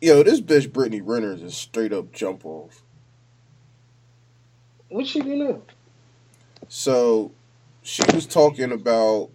[0.00, 2.82] Yo, this bitch Brittany Renner is a straight up jump off.
[4.88, 5.62] What she do now?
[6.68, 7.32] So
[7.82, 9.30] she was talking about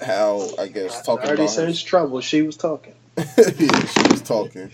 [0.00, 2.20] how I guess talking I already about her- trouble.
[2.20, 2.94] She was talking.
[3.16, 3.24] yeah,
[3.86, 4.70] she was talking,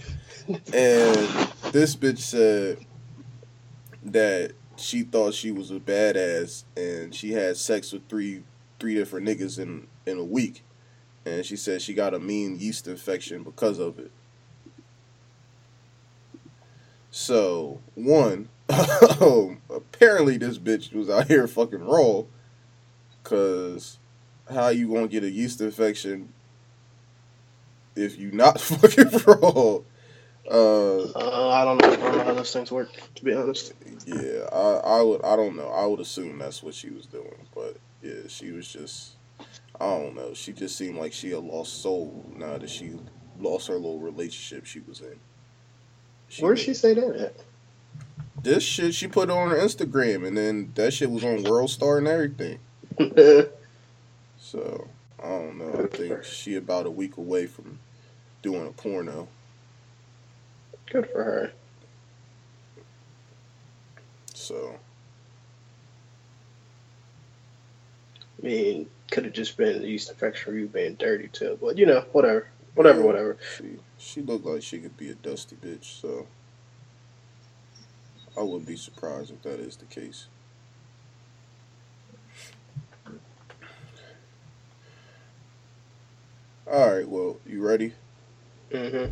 [0.48, 2.78] and this bitch said
[4.04, 8.42] that she thought she was a badass, and she had sex with three
[8.80, 10.64] three different niggas in in a week,
[11.24, 14.10] and she said she got a mean yeast infection because of it.
[17.10, 22.22] So one, apparently this bitch was out here fucking raw,
[23.22, 23.98] cause
[24.50, 26.32] how you gonna get a yeast infection
[27.94, 29.78] if you not fucking raw?
[30.50, 31.92] Uh, Uh, I don't know.
[31.92, 32.88] I don't know how those things work.
[33.14, 33.74] To be honest.
[34.06, 35.68] yeah, I, I would, I don't know.
[35.68, 39.12] I would assume that's what she was doing, but yeah, she was just,
[39.82, 40.32] I don't know.
[40.32, 42.92] She just seemed like she had lost soul now that she
[43.40, 45.18] lost her little relationship she was in.
[46.38, 47.34] Where'd she say that
[48.40, 51.98] This shit she put on her Instagram, and then that shit was on World Star
[51.98, 52.60] and everything.
[54.38, 54.86] So
[55.22, 55.84] I don't know.
[55.84, 57.78] I think she about a week away from
[58.42, 59.26] doing a porno.
[60.90, 61.52] Good for her.
[64.34, 64.78] So
[68.42, 71.58] I mean, could have just been the yeast infection for you being dirty too.
[71.60, 73.36] But you know, whatever, whatever, whatever.
[73.56, 76.00] She she looked like she could be a dusty bitch.
[76.00, 76.26] So
[78.36, 80.26] I wouldn't be surprised if that is the case.
[86.66, 87.06] All right.
[87.06, 87.92] Well, you ready?
[88.70, 89.10] Mm-hmm.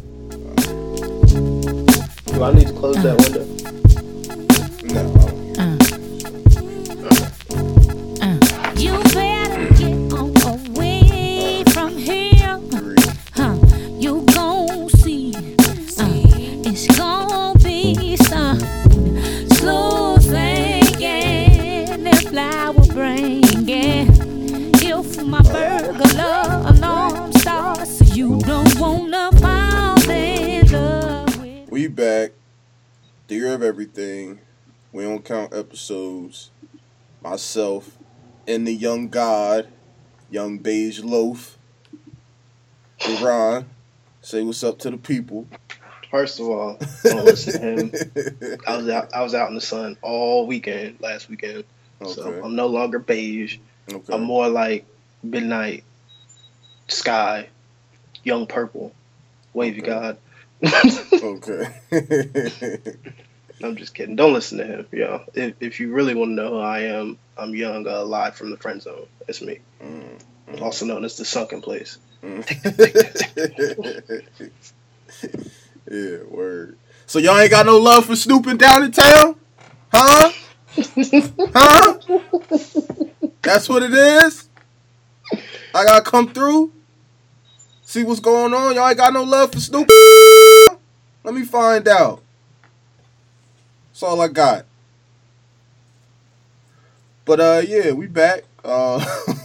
[2.33, 3.89] Do I need to close that window?
[32.00, 32.30] Back.
[33.28, 34.38] Theory of everything.
[34.90, 36.50] We don't count episodes.
[37.20, 37.98] Myself
[38.48, 39.68] and the young god,
[40.30, 41.58] young beige loaf.
[43.20, 43.66] Ron,
[44.22, 45.46] say what's up to the people.
[46.11, 47.92] First of all, don't listen to him.
[48.67, 49.12] I was out.
[49.14, 51.64] I was out in the sun all weekend last weekend,
[52.02, 53.58] so I'm no longer beige.
[53.92, 54.14] Okay.
[54.14, 54.86] I'm more like
[55.22, 55.84] midnight
[56.88, 57.48] sky,
[58.24, 58.94] young purple,
[59.52, 59.90] wavy Okay.
[59.90, 60.17] god.
[61.23, 61.67] Okay.
[63.63, 64.17] I'm just kidding.
[64.17, 64.87] Don't listen to him.
[64.93, 68.37] Yo, if if you really want to know who I am, I'm young, uh, live
[68.37, 69.07] from the friend zone.
[69.29, 71.98] It's me, Mm, mm, also known as the sunken place.
[72.23, 72.45] mm.
[75.91, 76.77] yeah, word.
[77.07, 79.37] So y'all ain't got no love for snooping down in town?
[79.92, 80.31] Huh?
[81.55, 81.98] Huh?
[83.42, 84.48] That's what it is?
[85.75, 86.73] I gotta come through?
[87.90, 88.77] See what's going on?
[88.77, 89.89] Y'all ain't got no love for Snoop?
[91.24, 92.23] Let me find out.
[93.89, 94.64] That's all I got.
[97.24, 98.45] But uh yeah, we back.
[98.62, 99.05] Uh,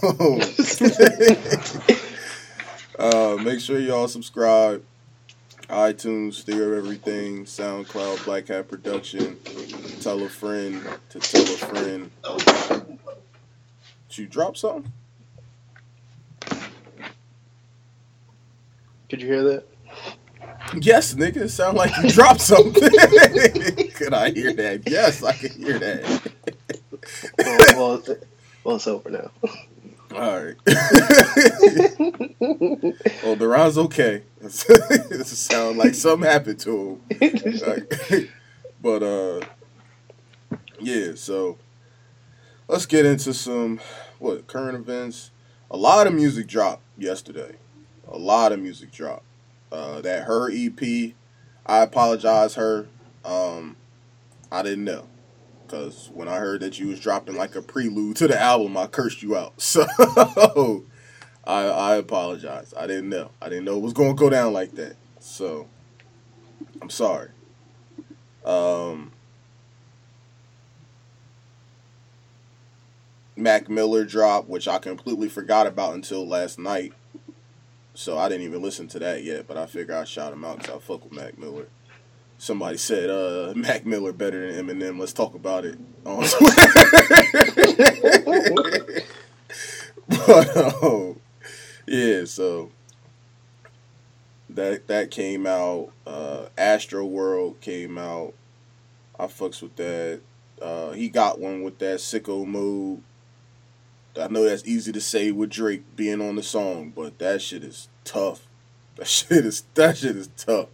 [3.00, 4.84] uh make sure y'all subscribe.
[5.68, 9.40] iTunes, of Everything, SoundCloud, Black Hat Production.
[10.00, 12.12] Tell a friend to tell a friend.
[14.08, 14.92] Did you drop something?
[19.08, 19.64] Could you hear that?
[20.80, 21.36] Yes, nigga.
[21.38, 22.72] It sound like you dropped something.
[23.94, 24.82] Could I hear that?
[24.86, 26.32] Yes, I can hear that.
[27.38, 28.24] Well, well, it's-
[28.64, 29.30] well, it's over now.
[30.12, 30.56] All right.
[33.22, 34.22] well, Duran's okay.
[34.40, 34.50] it
[35.26, 37.60] sound like something happened to him.
[37.66, 38.30] Like,
[38.82, 39.40] but uh,
[40.80, 41.12] yeah.
[41.14, 41.58] So
[42.66, 43.78] let's get into some
[44.18, 45.30] what current events.
[45.70, 47.54] A lot of music dropped yesterday.
[48.08, 49.24] A lot of music dropped.
[49.72, 51.12] Uh, that her EP.
[51.66, 52.86] I apologize, her.
[53.24, 53.76] Um,
[54.50, 55.06] I didn't know.
[55.68, 58.86] Cause when I heard that you was dropping like a prelude to the album, I
[58.86, 59.54] cursed you out.
[59.60, 59.84] So
[61.44, 62.74] I I apologize.
[62.76, 63.30] I didn't know.
[63.40, 64.96] I didn't know it was gonna go down like that.
[65.20, 65.68] So
[66.80, 67.30] I'm sorry.
[68.44, 69.12] Um
[73.36, 76.92] Mac Miller drop, which I completely forgot about until last night.
[77.96, 80.58] So I didn't even listen to that yet, but I figure I shout him out
[80.58, 81.66] because I fuck with Mac Miller.
[82.36, 85.00] Somebody said, uh, Mac Miller better than Eminem.
[85.00, 86.20] Let's talk about it on
[90.08, 91.18] but, um,
[91.86, 92.70] yeah, so
[94.50, 95.90] that that came out.
[96.06, 98.34] Uh, Astro World came out.
[99.18, 100.20] I fucks with that.
[100.60, 103.02] Uh, he got one with that sicko mode.
[104.18, 107.62] I know that's easy to say with Drake being on the song, but that shit
[107.64, 108.46] is tough.
[108.96, 110.68] That shit is that shit is tough.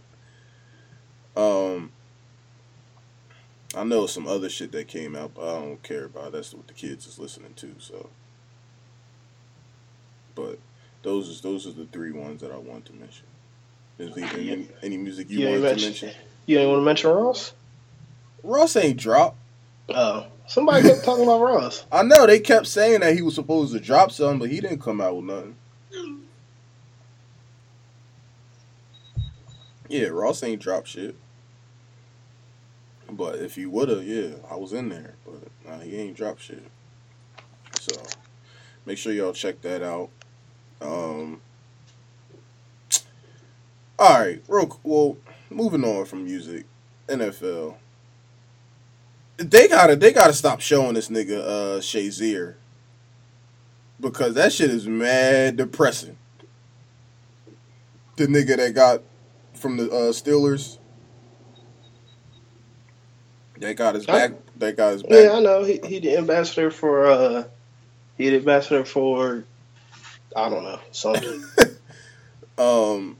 [1.35, 1.91] Um,
[3.75, 6.31] I know some other shit that came out, but I don't care about.
[6.31, 7.75] That's what the kids is listening to.
[7.79, 8.09] So,
[10.35, 10.57] but
[11.01, 13.25] those is those are the three ones that I want to mention.
[13.99, 16.11] Is there any, any music you You wanted to mention- mention?
[16.45, 17.53] You ain't want to mention Ross?
[18.41, 19.37] Ross ain't dropped.
[19.89, 21.85] Oh, somebody kept talking about Ross.
[21.91, 24.81] I know they kept saying that he was supposed to drop something, but he didn't
[24.81, 25.55] come out with nothing.
[29.89, 31.15] Yeah, Ross ain't drop shit.
[33.11, 35.13] But if he woulda, yeah, I was in there.
[35.25, 36.63] But nah, he ain't drop shit.
[37.79, 38.01] So
[38.85, 40.09] make sure y'all check that out.
[40.81, 41.41] Um
[43.99, 45.17] Alright, real well,
[45.51, 46.65] moving on from music,
[47.07, 47.75] NFL.
[49.37, 52.55] They gotta they gotta stop showing this nigga uh Shazier.
[53.99, 56.17] Because that shit is mad depressing.
[58.17, 59.01] The nigga that got
[59.53, 60.77] from the uh, Steelers.
[63.57, 64.31] They got his back.
[64.57, 65.11] they got his back.
[65.11, 65.63] Yeah, I know.
[65.63, 67.43] He he the ambassador for uh
[68.17, 69.45] he the ambassador for
[70.35, 71.43] I don't know, something.
[72.57, 73.17] um,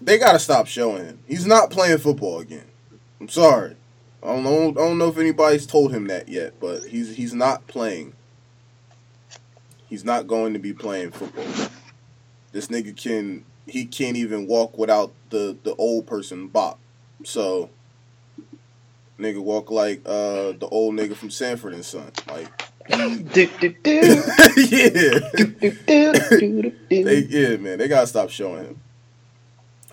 [0.00, 1.18] they gotta stop showing him.
[1.26, 2.66] He's not playing football again.
[3.20, 3.76] I'm sorry.
[4.22, 4.70] I don't know.
[4.70, 8.14] I don't know if anybody's told him that yet, but he's he's not playing.
[9.88, 11.68] He's not going to be playing football.
[12.52, 16.78] This nigga can he can't even walk without the the old person bop.
[17.24, 17.70] So
[19.18, 22.10] nigga walk like uh the old nigga from Sanford and Son.
[22.28, 22.48] Like
[22.88, 23.92] do, do, do,
[24.56, 25.18] yeah.
[26.88, 28.80] They yeah, man, they gotta stop showing him.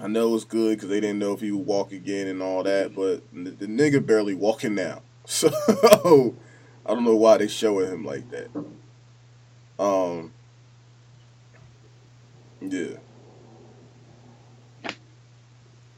[0.03, 2.61] I know it's good because they didn't know if he would walk again and all
[2.63, 5.47] that, but the, the nigga barely walking now, so
[6.85, 8.49] I don't know why they showing him like that.
[9.79, 10.33] Um,
[12.59, 12.97] yeah.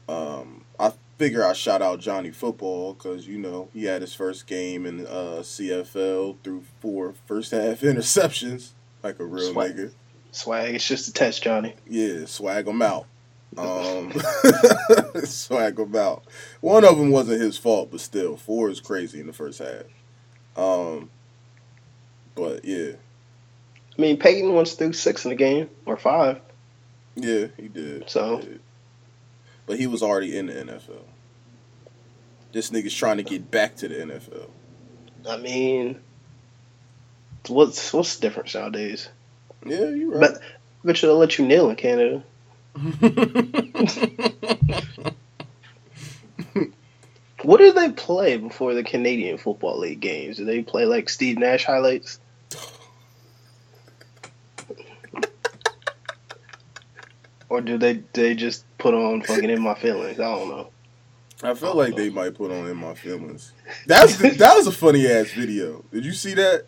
[0.08, 4.46] Um, I figure I shout out Johnny Football because you know he had his first
[4.46, 8.70] game in uh, CFL through four first half interceptions,
[9.02, 9.74] like a real Swag.
[9.74, 9.92] nigga.
[10.30, 11.74] Swag, it's just a test, Johnny.
[11.88, 13.06] Yeah, swag him out.
[13.56, 14.12] Um,
[15.24, 16.24] swag him out.
[16.60, 19.84] One of them wasn't his fault, but still, four is crazy in the first half.
[20.56, 21.10] Um,
[22.34, 22.92] but yeah,
[23.96, 26.40] I mean, Peyton once threw six in the game or five.
[27.14, 28.10] yeah, he did.
[28.10, 28.38] So?
[28.38, 28.60] He did.
[29.66, 31.02] but he was already in the NFL.
[32.52, 34.48] This nigga's trying to get back to the NFL.
[35.28, 36.00] I mean,
[37.48, 39.08] what's what's the difference nowadays?
[39.64, 40.20] Yeah, you're right.
[40.32, 40.40] But
[40.84, 42.22] bet you they'll let you kneel in Canada.
[47.46, 50.38] What do they play before the Canadian Football League games?
[50.38, 52.18] Do they play like Steve Nash highlights?
[57.48, 60.18] Or do they they just put on fucking in my feelings?
[60.18, 60.70] I don't know.
[61.44, 63.52] I feel like they might put on in my feelings.
[63.86, 65.84] That's that was a funny ass video.
[65.92, 66.66] Did you see that?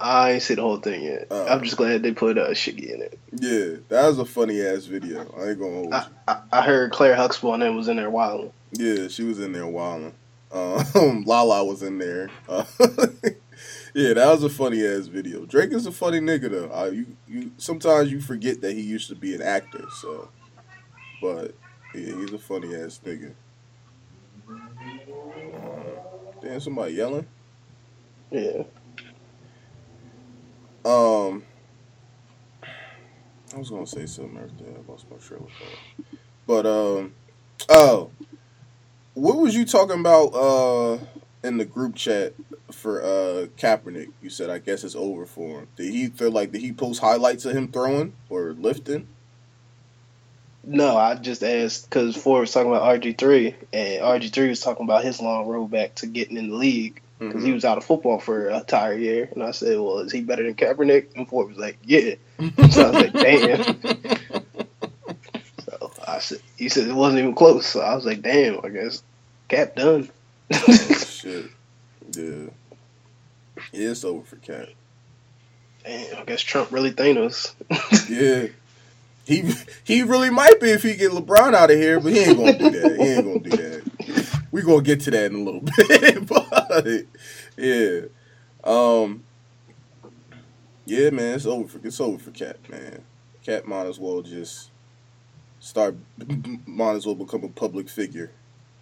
[0.00, 1.26] I, ain't see the whole thing yet.
[1.30, 1.46] Oh.
[1.46, 3.18] I'm just glad they put uh, Shiggy in it.
[3.32, 5.20] Yeah, that was a funny ass video.
[5.38, 5.92] I ain't gonna hold.
[5.94, 8.52] I, I, I heard Claire Huxtable and them was in there wilding.
[8.72, 10.14] Yeah, she was in there wilding.
[10.52, 12.30] Um, Lala was in there.
[12.48, 12.64] Uh,
[13.94, 15.44] yeah, that was a funny ass video.
[15.46, 16.70] Drake is a funny nigga though.
[16.72, 19.84] Uh, you, you sometimes you forget that he used to be an actor.
[20.00, 20.28] So,
[21.22, 21.54] but
[21.94, 23.32] yeah, he's a funny ass nigga.
[24.48, 27.26] Uh, damn, somebody yelling.
[28.30, 28.62] Yeah.
[30.84, 31.44] Um,
[33.54, 34.38] I was gonna say something.
[34.38, 35.16] I lost my.
[36.46, 37.14] But um,
[37.68, 38.10] oh,
[39.14, 40.98] what was you talking about uh
[41.42, 42.34] in the group chat
[42.70, 44.12] for uh Kaepernick?
[44.22, 45.68] You said I guess it's over for him.
[45.76, 49.08] Did he feel like did he post highlights of him throwing or lifting?
[50.62, 55.02] No, I just asked because Ford was talking about RG3, and RG3 was talking about
[55.04, 57.54] his long road back to getting in the league because he mm-hmm.
[57.54, 59.28] was out of football for an entire year.
[59.32, 62.14] And I said, "Well, is he better than Kaepernick?" And Ford was like, "Yeah."
[62.70, 63.62] So I was like, "Damn."
[65.64, 68.70] So I said, "He said it wasn't even close." So I was like, "Damn." I
[68.70, 69.02] guess
[69.48, 70.08] Cap done.
[70.52, 71.50] Oh, shit.
[72.12, 72.48] Yeah.
[73.72, 74.68] Yeah, it's over for Cap.
[75.84, 77.54] Damn, I guess Trump really Thanos.
[78.08, 78.48] Yeah.
[79.24, 79.52] He
[79.84, 82.58] he really might be if he get LeBron out of here, but he ain't gonna
[82.58, 82.96] do that.
[82.96, 83.79] He ain't gonna do that.
[84.50, 87.06] We gonna get to that in a little bit, but
[87.56, 88.00] yeah,
[88.64, 89.24] um,
[90.86, 93.02] yeah, man, it's over for it's over for Cat, man.
[93.44, 94.70] Cat might as well just
[95.60, 95.96] start
[96.66, 98.30] might as well become a public figure.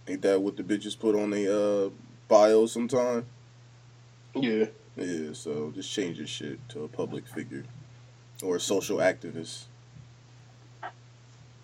[0.07, 1.51] Ain't that what the bitches put on their
[1.85, 1.89] uh,
[2.27, 3.25] bio sometime?
[4.35, 4.65] Yeah.
[4.97, 7.63] Yeah, so just change your shit to a public figure
[8.43, 9.65] or a social activist.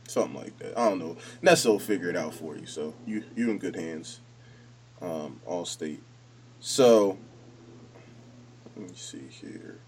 [0.08, 0.78] Something like that.
[0.78, 1.18] I don't know.
[1.42, 2.66] Nessa will figure it out for you.
[2.66, 4.20] So you you in good hands.
[5.02, 6.00] Um, Allstate.
[6.60, 7.18] So
[8.76, 9.80] let me see here.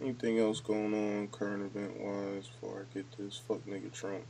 [0.00, 4.24] Anything else going on current event wise before I get this fuck nigga Trump?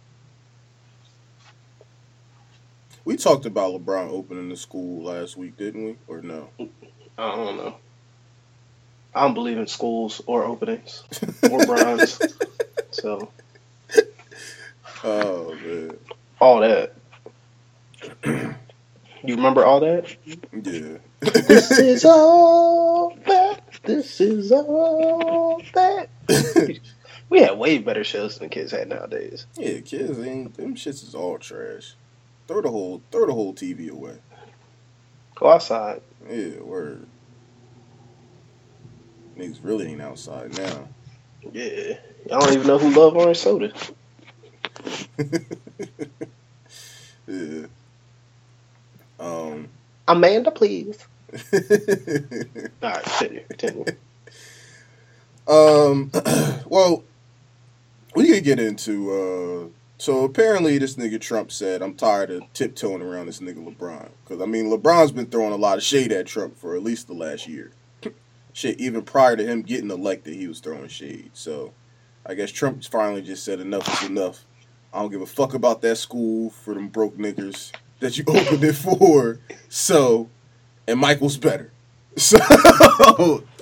[3.05, 5.97] We talked about LeBron opening the school last week, didn't we?
[6.09, 6.51] Or no?
[7.19, 7.77] I don't know.
[9.17, 11.05] I don't believe in schools or openings
[11.49, 12.23] or bronze.
[12.93, 13.33] so
[15.05, 15.99] Oh man.
[16.41, 16.95] all that.
[19.25, 20.17] You remember all that?
[20.53, 20.99] Yeah.
[21.49, 23.61] This is all that.
[23.85, 26.11] This is all that.
[27.31, 29.47] we had way better shows than kids had nowadays.
[29.57, 31.95] Yeah, kids ain't them shits is all trash.
[32.49, 34.19] Throw the whole throw the whole TV away.
[35.37, 36.03] Go outside.
[36.29, 37.07] Yeah, word.
[39.39, 40.89] Niggas really ain't outside now.
[41.53, 41.99] Yeah.
[42.33, 43.73] I don't even know who love orange soda.
[47.27, 47.67] yeah.
[49.21, 49.69] Um
[50.09, 51.07] Amanda, please.
[51.53, 53.45] All right, continue.
[53.49, 53.85] Continue.
[55.49, 56.11] Um,
[56.67, 57.05] well,
[58.15, 59.13] we could get into.
[59.13, 64.09] Uh, so apparently, this nigga Trump said, "I'm tired of tiptoeing around this nigga LeBron."
[64.25, 67.07] Because I mean, LeBron's been throwing a lot of shade at Trump for at least
[67.07, 67.73] the last year.
[68.57, 71.29] Shit, even prior to him getting elected, he was throwing shade.
[71.35, 71.75] So,
[72.25, 74.47] I guess Trump's finally just said, "Enough is enough.
[74.95, 78.65] I don't give a fuck about that school for them broke niggas that you opened
[78.65, 80.31] it for." So,
[80.89, 81.71] and Michael's better.
[82.19, 82.39] So,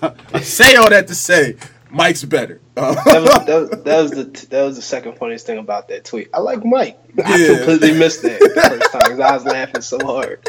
[0.01, 1.57] I say all that to say
[1.91, 2.61] Mike's better.
[2.77, 6.05] That was, that, was, that was the that was the second funniest thing about that
[6.05, 6.29] tweet.
[6.33, 6.97] I like Mike.
[7.25, 7.57] I Yeah.
[7.57, 10.49] completely missed that the first time because I was laughing so hard.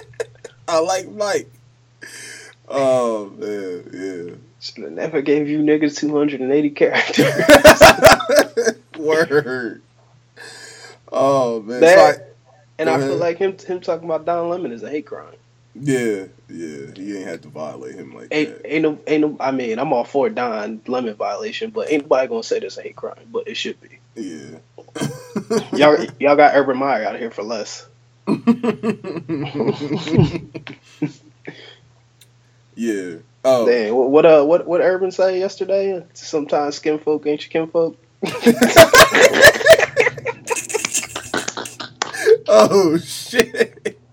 [0.68, 1.50] I like Mike.
[2.68, 4.34] Oh man, yeah.
[4.60, 7.26] Should have never gave you niggas two hundred and eighty characters.
[8.98, 9.82] Word.
[11.12, 11.82] Oh man.
[11.82, 12.26] That- So I-
[12.80, 15.36] And I feel like him him talking about Don Lemon is a hate crime.
[15.76, 16.92] yeah, yeah.
[16.96, 18.74] He ain't had to violate him like Ain't that.
[18.74, 19.38] ain't no ain't no.
[19.40, 22.82] I mean, I'm all for Don Lemon violation, but ain't nobody gonna say this a
[22.82, 24.00] hate crime, but it should be.
[24.16, 24.58] Yeah.
[25.74, 27.88] Y'all y'all got Urban Meyer out here for less.
[32.76, 33.16] yeah.
[33.44, 33.66] Oh.
[33.66, 36.06] Dang, what what uh what what Urban say yesterday?
[36.14, 37.98] Sometimes skin folk ain't your kinfolk.
[42.48, 44.04] Oh shit.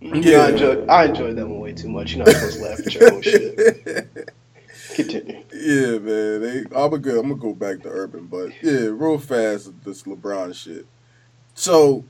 [0.00, 2.14] Yeah, I enjoyed I enjoyed that one way too much.
[2.14, 3.56] You're not supposed to laugh at your own shit.
[4.94, 5.42] Continue.
[5.52, 6.40] Yeah, man.
[6.42, 7.18] They, I'm gonna.
[7.20, 9.72] I'm gonna go back to urban, but yeah, real fast.
[9.84, 10.86] This LeBron shit.
[11.54, 12.04] So,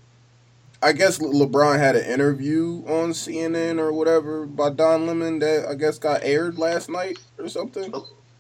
[0.83, 5.75] I guess LeBron had an interview on CNN or whatever by Don Lemon that I
[5.75, 7.92] guess got aired last night or something.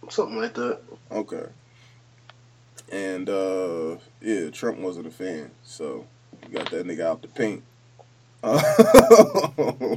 [0.08, 0.80] Something like that.
[1.10, 1.46] Okay.
[2.92, 6.06] And uh yeah, Trump wasn't a fan, so
[6.42, 7.62] you got that nigga out the paint.
[8.42, 8.62] Uh,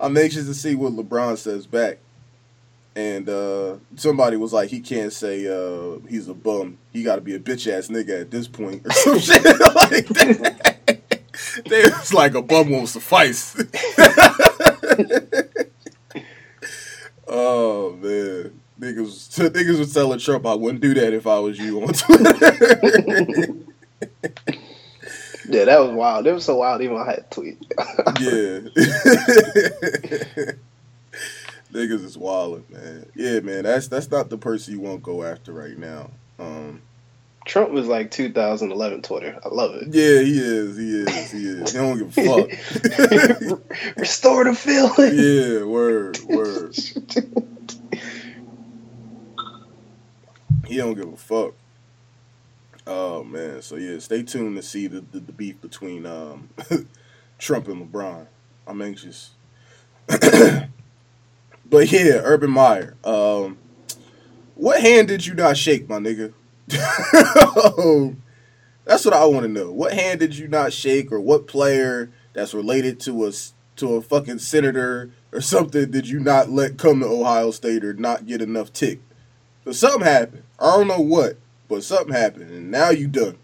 [0.00, 1.98] I'm anxious to see what LeBron says back.
[3.00, 6.78] And uh somebody was like, he can't say uh he's a bum.
[6.92, 10.06] He got to be a bitch ass nigga at this point or some shit like
[10.08, 10.76] that.
[11.66, 13.56] They was like a bum won't suffice.
[17.26, 21.82] oh man, niggas, niggas was telling Trump I wouldn't do that if I was you
[21.82, 22.34] on Twitter.
[25.48, 26.26] Yeah, that was wild.
[26.26, 26.82] It was so wild.
[26.82, 27.56] Even I had to tweet.
[28.20, 28.60] yeah.
[31.72, 33.06] Niggas is wildin', man.
[33.14, 33.64] Yeah, man.
[33.64, 36.10] That's that's not the person you want to go after right now.
[36.38, 36.82] Um,
[37.46, 39.38] Trump was like 2011 Twitter.
[39.44, 39.88] I love it.
[39.88, 40.76] yeah, he is.
[40.76, 41.30] He is.
[41.30, 41.72] He is.
[41.72, 43.96] He don't give a fuck.
[43.96, 45.14] Restore the feeling.
[45.16, 46.76] yeah, word, word.
[50.66, 51.54] He don't give a fuck.
[52.86, 56.48] Oh man, so yeah, stay tuned to see the the, the beef between um,
[57.38, 58.26] Trump and LeBron.
[58.68, 59.30] I'm anxious.
[61.70, 62.96] but yeah, Urban Meyer.
[63.04, 63.58] Um,
[64.54, 66.32] what hand did you not shake, my nigga?
[68.84, 69.70] that's what I want to know.
[69.70, 74.02] What hand did you not shake, or what player that's related to us to a
[74.02, 78.42] fucking senator or something did you not let come to Ohio State or not get
[78.42, 79.00] enough tick?
[79.64, 80.42] So something happened.
[80.58, 83.38] I don't know what, but something happened, and now you done.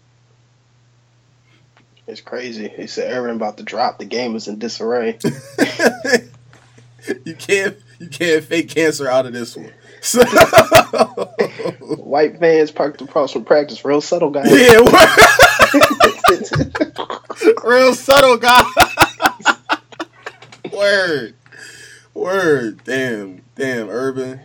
[2.05, 2.69] It's crazy.
[2.69, 3.99] He said Urban about to drop.
[3.99, 5.17] The game is in disarray.
[7.25, 9.71] you can't you can't fake cancer out of this one.
[10.01, 10.23] So,
[11.81, 13.83] White fans parked across from practice.
[13.83, 14.43] Real subtle guy.
[14.45, 14.93] yeah, word.
[17.63, 18.63] real subtle guy.
[20.73, 21.33] word,
[22.13, 22.83] word.
[22.83, 24.41] Damn, damn, Urban.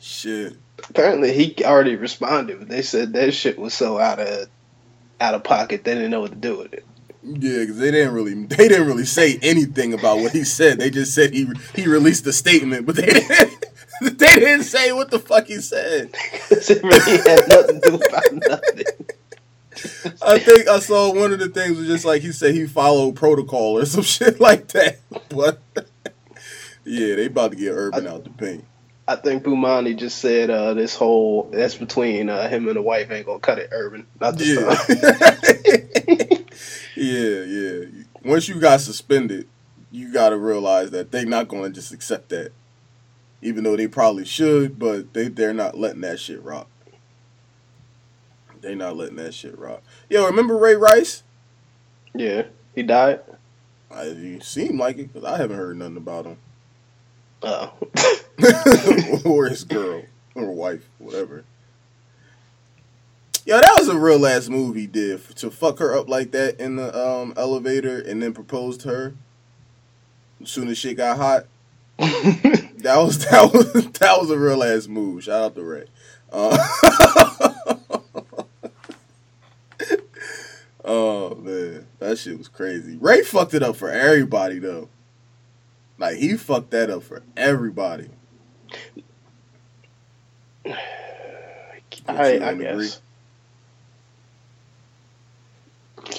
[0.00, 0.56] Shit.
[0.88, 4.48] Apparently, he already responded, but they said that shit was so out of
[5.20, 6.84] out of pocket they didn't know what to do with it.
[7.22, 10.78] Yeah, because they didn't really they didn't really say anything about what he said.
[10.78, 13.66] They just said he he released a statement, but they didn't
[14.02, 16.10] they didn't say what the fuck he said.
[16.50, 18.84] it really had nothing to do about nothing.
[20.22, 23.16] I think I saw one of the things was just like he said he followed
[23.16, 25.00] protocol or some shit like that.
[25.28, 25.60] But
[26.84, 28.64] yeah, they about to get Urban out the paint.
[29.08, 33.10] I think Bomani just said uh, this whole that's between uh, him and the wife
[33.10, 34.06] ain't gonna cut it, Urban.
[34.20, 34.74] Not this Yeah.
[34.74, 36.28] time.
[37.00, 37.84] yeah, yeah.
[38.24, 39.48] Once you got suspended,
[39.90, 42.52] you got to realize that they're not going to just accept that.
[43.42, 46.68] Even though they probably should, but they they're not letting that shit rock.
[48.60, 49.82] They not letting that shit rock.
[50.10, 51.22] Yo, remember Ray Rice?
[52.14, 52.42] yeah,
[52.74, 53.20] he died.
[53.90, 56.36] I, you seem like it because I haven't heard nothing about him
[57.42, 57.72] Oh,
[59.24, 60.02] or his girl
[60.34, 61.44] or wife, whatever.
[63.50, 66.60] Yo, that was a real ass move he did to fuck her up like that
[66.60, 69.12] in the um, elevator and then propose to her.
[70.40, 71.46] As soon as shit got hot,
[71.98, 75.24] that was that was that was a real ass move.
[75.24, 75.86] Shout out to Ray.
[76.32, 76.56] Uh,
[80.84, 82.98] oh man, that shit was crazy.
[82.98, 84.88] Ray fucked it up for everybody though.
[85.98, 88.10] Like he fucked that up for everybody.
[90.66, 90.74] I,
[92.06, 92.86] I don't agree?
[92.86, 93.00] guess.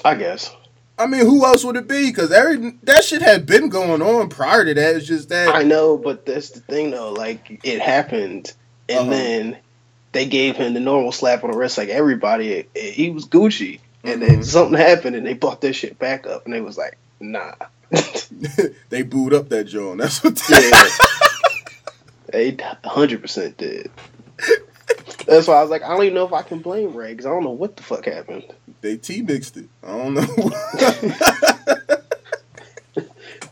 [0.05, 0.55] I guess.
[0.97, 2.09] I mean, who else would it be?
[2.09, 4.95] Because every that shit had been going on prior to that.
[4.95, 7.11] It's just that I know, but that's the thing though.
[7.13, 8.53] Like it happened,
[8.87, 9.09] and Uh-huh.
[9.09, 9.57] then
[10.11, 12.51] they gave him the normal slap on the wrist, like everybody.
[12.51, 14.45] It- he was Gucci, and then Mhm.
[14.45, 17.53] something happened, and they brought that shit back up, and they was like, nah.
[18.89, 19.99] they booed up that joint.
[19.99, 20.35] That's what.
[20.35, 20.69] They.
[20.69, 20.89] Yeah.
[22.31, 23.91] They hundred percent did.
[25.31, 27.25] That's why I was like, I don't even know if I can blame Ray because
[27.25, 28.43] I don't know what the fuck happened.
[28.81, 29.69] They T mixed it.
[29.81, 30.25] I don't know.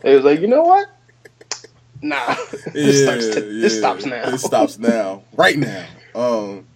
[0.02, 0.88] It was like, you know what?
[2.02, 2.34] Nah,
[2.72, 4.28] this, Yeah, starts to, this stops now.
[4.28, 5.24] It stops now.
[5.34, 5.86] Right now.
[6.14, 6.66] Um.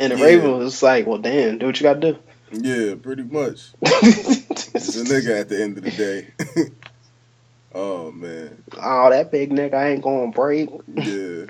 [0.00, 0.24] And the Yeah.
[0.24, 2.18] Raven was like, well, damn, do what you got to do.
[2.52, 2.94] Yeah.
[2.96, 3.72] Pretty much.
[4.74, 6.28] It's a nigga at the end of the day.
[7.74, 8.64] oh man.
[8.82, 10.70] oh, that big nigga I ain't gonna break.
[10.96, 11.46] Yeah.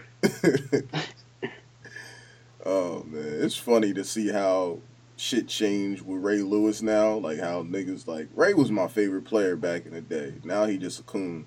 [2.65, 4.79] Oh man, it's funny to see how
[5.17, 7.15] shit changed with Ray Lewis now.
[7.15, 10.35] Like how niggas like Ray was my favorite player back in the day.
[10.45, 11.47] Now he just a coon.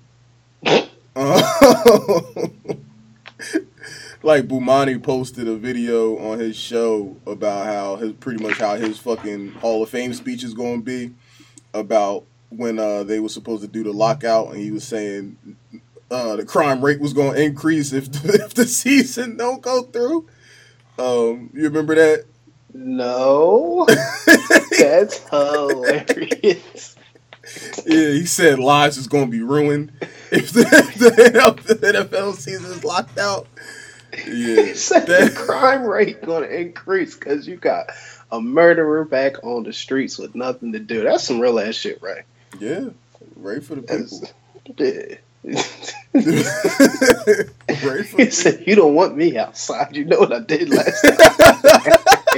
[4.26, 8.98] Like Bomani posted a video on his show about how his pretty much how his
[8.98, 11.14] fucking Hall of Fame speech is going to be
[11.72, 15.36] about when uh, they were supposed to do the lockout, and he was saying
[16.10, 19.82] uh, the crime rate was going to increase if the, if the season don't go
[19.82, 20.26] through.
[20.98, 22.24] Um, you remember that?
[22.74, 23.86] No,
[24.78, 26.96] that's hilarious.
[27.86, 29.92] Yeah, he said lives is going to be ruined
[30.30, 30.62] if the,
[31.68, 33.46] the, NFL season is locked out.
[34.26, 37.90] Yeah, He said the that- crime rate gonna increase because you got
[38.32, 41.02] a murderer back on the streets with nothing to do.
[41.02, 42.24] That's some real ass shit, right?
[42.58, 42.88] yeah,
[43.36, 44.20] right for the That's,
[44.64, 44.84] people.
[44.86, 45.16] yeah.
[48.16, 49.94] He said, "You don't want me outside.
[49.96, 51.16] You know what I did last time."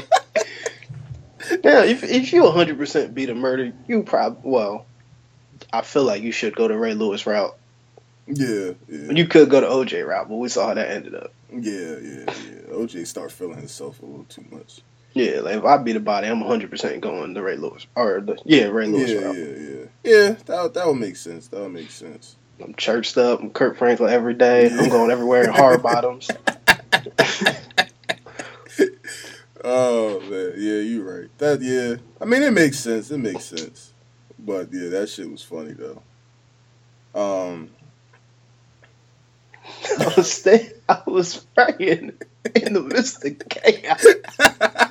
[1.64, 4.86] now, if if you 100 percent beat a murder, you probably well.
[5.72, 7.54] I feel like you should go the Ray Lewis route.
[8.26, 11.32] Yeah, yeah, You could go to OJ route, but we saw how that ended up.
[11.50, 12.72] yeah, yeah, yeah.
[12.72, 14.80] OJ start feeling himself a little too much.
[15.14, 18.20] Yeah, like if I beat a body, I'm 100 percent going the Ray Lewis or
[18.20, 19.36] the yeah Ray Lewis Yeah, route.
[19.36, 20.36] yeah, yeah, yeah.
[20.46, 21.48] That that would make sense.
[21.48, 22.36] That would make sense.
[22.62, 23.40] I'm churched up.
[23.40, 24.70] I'm Kirk Franklin every day.
[24.70, 26.30] I'm going everywhere in hard bottoms.
[29.64, 31.38] Oh man, yeah, you're right.
[31.38, 33.10] That yeah, I mean it makes sense.
[33.10, 33.92] It makes sense.
[34.38, 36.00] But yeah, that shit was funny though.
[37.14, 37.70] Um,
[39.98, 42.12] I was staying, I was praying
[42.54, 44.06] in the midst of chaos.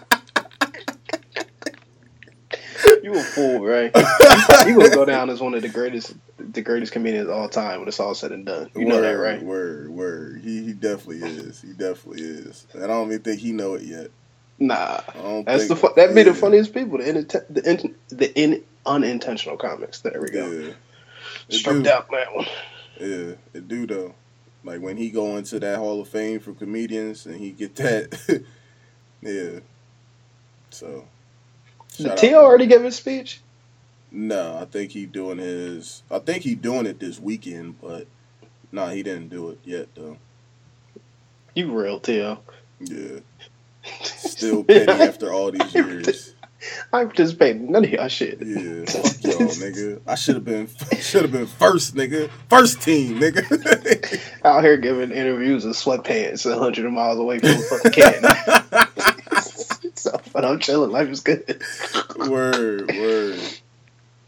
[3.08, 3.92] you a fool, right?
[4.68, 7.80] You gonna go down as one of the greatest, the greatest comedians of all time
[7.80, 8.70] when it's all said and done.
[8.76, 9.42] You know that, right?
[9.42, 10.42] Word, word.
[10.44, 11.62] He he definitely is.
[11.62, 12.66] He definitely is.
[12.74, 14.10] And I don't even think he know it yet.
[14.60, 15.00] Nah,
[15.46, 16.98] that's the think, fu- that be the funniest people.
[16.98, 20.02] The inint- the in- the in- unintentional comics.
[20.02, 20.50] There we go.
[20.52, 20.74] Yeah,
[21.50, 22.46] Struck out that one.
[23.00, 24.16] yeah, it do though.
[24.66, 28.44] Like when he go into that Hall of Fame for comedians and he get that,
[29.22, 29.60] yeah.
[30.72, 31.08] So.
[31.98, 32.44] Did shout T.O.
[32.44, 33.42] already give his speech?
[34.12, 36.04] No, I think he doing his.
[36.10, 38.08] I think he doing it this weekend, but
[38.72, 40.18] nah, he didn't do it yet though.
[41.56, 42.40] You real, T.O.
[42.80, 43.20] Yeah,
[44.04, 46.34] still petty after all these years.
[46.92, 48.40] I ain't participating in none of y'all shit.
[48.42, 50.02] Yeah, fuck y'all, nigga.
[50.08, 50.68] I should have been
[51.00, 52.30] should have been first, nigga.
[52.50, 54.22] First team, nigga.
[54.44, 58.57] Out here giving interviews in sweatpants a hundred miles away from the fucking can.
[59.98, 60.92] So, but I'm chilling.
[60.92, 61.62] Life is good.
[62.18, 63.40] word, word.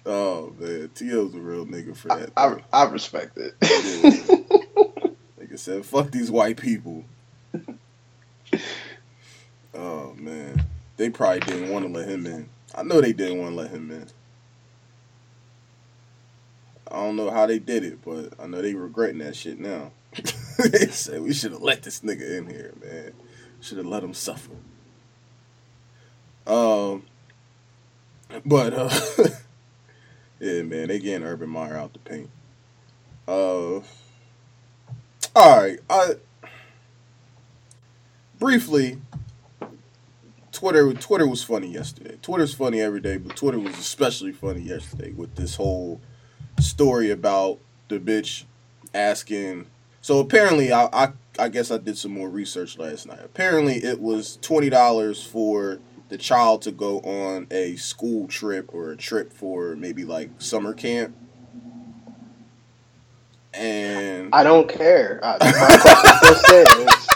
[0.05, 2.31] Oh man, T.O.'s a real nigga for that.
[2.35, 2.61] I, though.
[2.73, 3.55] I respect it.
[5.49, 7.05] Like I said, fuck these white people.
[9.73, 10.63] Oh man,
[10.97, 12.49] they probably didn't want to let him in.
[12.75, 14.05] I know they didn't want to let him in.
[16.91, 19.91] I don't know how they did it, but I know they regretting that shit now.
[20.59, 23.13] they said we should have let this nigga in here, man.
[23.61, 24.51] Should have let him suffer.
[26.49, 27.03] Um,
[28.45, 28.89] but uh,
[30.39, 32.29] yeah, man, they getting Urban Meyer out the paint.
[33.27, 33.81] Uh.
[35.35, 35.79] All right.
[35.89, 36.15] I
[38.39, 38.99] briefly
[40.51, 42.17] Twitter Twitter was funny yesterday.
[42.21, 46.01] Twitter's funny every day, but Twitter was especially funny yesterday with this whole
[46.59, 47.59] story about
[47.89, 48.45] the bitch
[48.93, 49.67] asking.
[50.01, 53.19] So apparently, I I, I guess I did some more research last night.
[53.23, 58.91] Apparently, it was twenty dollars for the child to go on a school trip or
[58.91, 61.15] a trip for maybe like summer camp.
[63.53, 65.19] And I don't care.
[65.23, 67.07] I, my question still stands.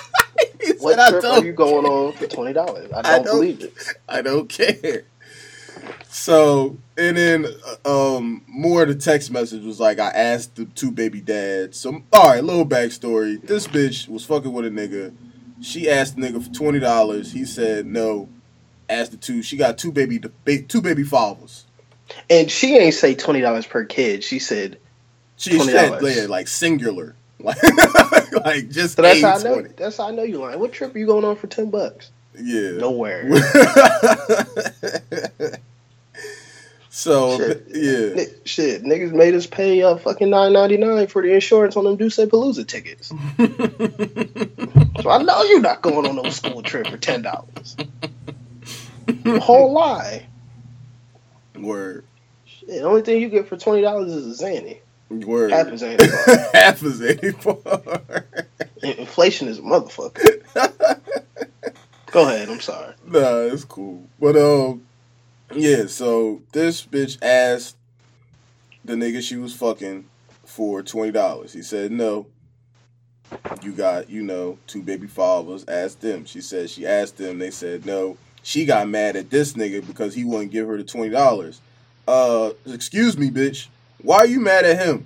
[0.62, 2.92] He said, What "I trip are you going on for twenty dollars?
[2.94, 3.74] I don't believe it.
[4.10, 5.04] I don't care.
[6.10, 7.48] So, and then
[7.86, 11.80] uh, um, more of the text message was like, I asked the two baby dads.
[11.80, 13.42] Some all right, little backstory.
[13.42, 15.14] This bitch was fucking with a nigga.
[15.62, 17.34] She asked the nigga for twenty dollars.
[17.34, 18.30] He said no.
[18.94, 19.42] Asked the two.
[19.42, 20.22] She got two baby
[20.68, 21.66] two baby fathers.
[22.30, 24.24] And she ain't say twenty dollars per kid.
[24.24, 24.78] She said
[25.36, 26.16] She said $20.
[26.16, 27.58] yeah, like singular, like
[28.46, 29.02] like just so.
[29.02, 29.54] That's how I know.
[29.62, 29.70] 20.
[29.76, 30.60] That's how I know you lying.
[30.60, 32.12] What trip are you going on for ten bucks?
[32.40, 32.72] Yeah.
[32.78, 33.30] Nowhere.
[36.90, 37.68] so Shit.
[37.74, 38.14] yeah.
[38.14, 41.86] Ni- Shit, niggas made us pay uh, fucking nine ninety nine for the insurance on
[41.86, 43.12] them Duce Palooza tickets.
[45.02, 47.76] So I know you're not going on no school trip for ten dollars.
[49.26, 50.28] Whole lie.
[51.60, 52.06] Word.
[52.46, 54.80] Shit, the only thing you get for twenty dollars is a Xanny.
[55.10, 55.52] Word.
[55.52, 55.98] Half a Xanny.
[56.00, 56.38] bar.
[56.54, 58.26] Half a Xanny bar.
[58.82, 60.42] Inflation is a motherfucker.
[62.12, 62.50] Go ahead.
[62.50, 62.94] I'm sorry.
[63.08, 64.08] nah, it's cool.
[64.20, 64.84] But um,
[65.54, 65.86] yeah.
[65.88, 67.78] So this bitch asked
[68.86, 70.06] the nigga she was fucking
[70.46, 71.54] for twenty dollars.
[71.54, 72.28] He said no.
[73.64, 75.66] You got, you know, two baby fathers.
[75.68, 76.26] Asked them.
[76.26, 77.40] She said she asked them.
[77.40, 78.18] They said no.
[78.44, 81.62] She got mad at this nigga because he wouldn't give her the twenty dollars.
[82.08, 83.68] Uh, excuse me, bitch.
[84.02, 85.06] Why are you mad at him?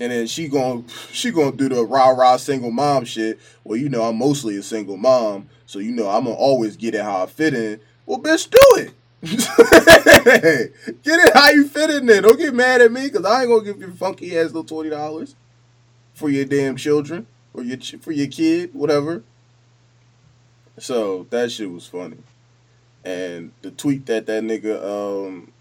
[0.00, 3.38] And then she gon' she gonna do the rah rah single mom shit.
[3.64, 6.94] Well, you know I'm mostly a single mom, so you know I'm gonna always get
[6.94, 7.80] it how I fit in.
[8.04, 8.94] Well, bitch, do it.
[11.02, 12.22] get it how you fit in there.
[12.22, 14.90] Don't get mad at me because I ain't gonna give your funky ass little twenty
[14.90, 15.36] dollars
[16.14, 19.22] for your damn children or your for your kid, whatever.
[20.78, 22.18] So that shit was funny,
[23.04, 25.52] and the tweet that that nigga um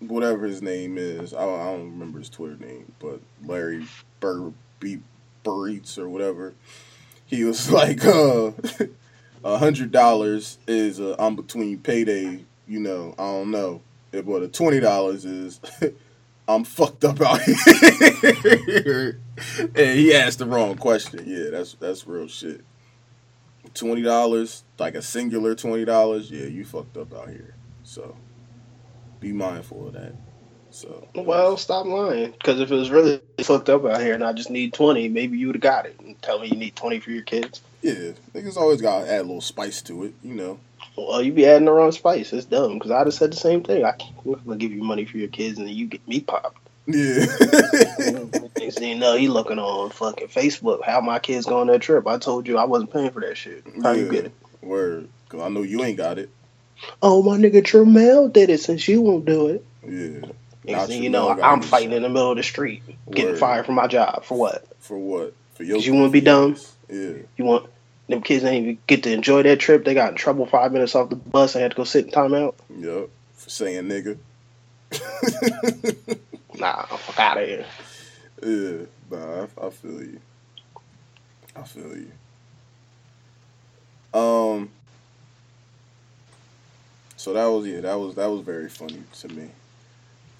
[0.00, 1.32] whatever his name is.
[1.32, 3.86] I I don't remember his Twitter name, but Larry
[4.18, 5.00] Bur Beat
[5.44, 6.54] Burreats or whatever.
[7.26, 8.52] He was like, uh,
[9.44, 12.44] a hundred dollars is uh, I'm between payday.
[12.66, 13.82] You know, I don't know.
[14.12, 15.60] But a twenty dollars is,
[16.48, 19.20] I'm fucked up out here.
[19.56, 21.22] and he asked the wrong question.
[21.26, 22.64] Yeah, that's that's real shit.
[23.74, 26.30] Twenty dollars, like a singular twenty dollars.
[26.30, 27.54] Yeah, you fucked up out here.
[27.82, 28.16] So
[29.20, 30.14] be mindful of that.
[30.70, 32.32] So Well, stop lying.
[32.32, 35.36] Because if it was really fucked up out here and I just need 20, maybe
[35.38, 35.98] you would have got it.
[36.00, 37.60] And tell me you need 20 for your kids.
[37.82, 40.60] yeah, niggas always gotta add a little spice to it, you know.
[40.96, 42.32] Well, you be adding the wrong spice.
[42.32, 42.74] It's dumb.
[42.74, 43.84] Because I'd have said the same thing.
[43.84, 46.06] I can't, I'm going to give you money for your kids and then you get
[46.06, 46.58] me popped.
[46.86, 47.24] Yeah.
[48.70, 50.84] Next thing you know, he looking on fucking Facebook.
[50.84, 52.06] How my kids going on that trip?
[52.06, 53.64] I told you I wasn't paying for that shit.
[53.82, 54.32] How you get it?
[54.62, 55.08] Word.
[55.28, 56.30] Cause I know you ain't got it.
[57.02, 59.66] Oh, my nigga Tramel did it since you won't do it.
[59.84, 60.30] Yeah.
[60.62, 63.74] Next thing you know, I'm fighting in the middle of the street, getting fired from
[63.74, 64.22] my job.
[64.22, 64.64] For what?
[64.78, 65.34] For what?
[65.54, 66.56] For your you wanna be dumb?
[66.88, 67.14] Yeah.
[67.36, 67.68] You want
[68.08, 69.84] them kids ain't even get to enjoy that trip.
[69.84, 72.12] They got in trouble five minutes off the bus and had to go sit in
[72.12, 72.54] timeout.
[72.78, 74.16] Yep, For saying nigga.
[76.60, 77.64] Nah, fuck out of here.
[78.42, 80.20] Yeah, nah, I, I feel you.
[81.56, 82.12] I feel you.
[84.18, 84.70] Um.
[87.16, 89.50] So that was yeah, that was that was very funny to me.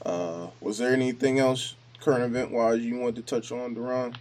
[0.05, 4.15] Uh, was there anything else current event wise you wanted to touch on, Duran?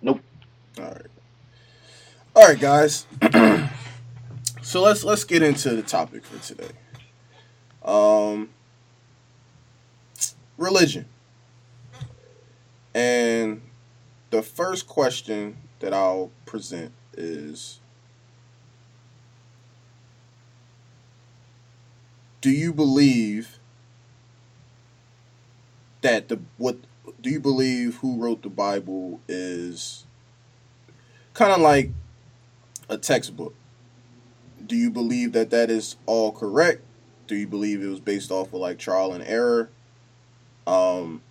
[0.00, 0.20] Nope.
[0.78, 1.06] All right.
[2.34, 3.06] All right, guys.
[4.62, 6.70] so let's let's get into the topic for today.
[7.84, 8.48] Um,
[10.58, 11.06] religion.
[12.94, 13.62] And
[14.30, 17.80] the first question that I'll present is
[22.40, 23.58] Do you believe
[26.02, 26.76] that the what
[27.20, 30.04] do you believe who wrote the Bible is
[31.34, 31.90] kind of like
[32.88, 33.54] a textbook?
[34.64, 36.82] Do you believe that that is all correct?
[37.26, 39.70] Do you believe it was based off of like trial and error?
[40.68, 41.22] Um,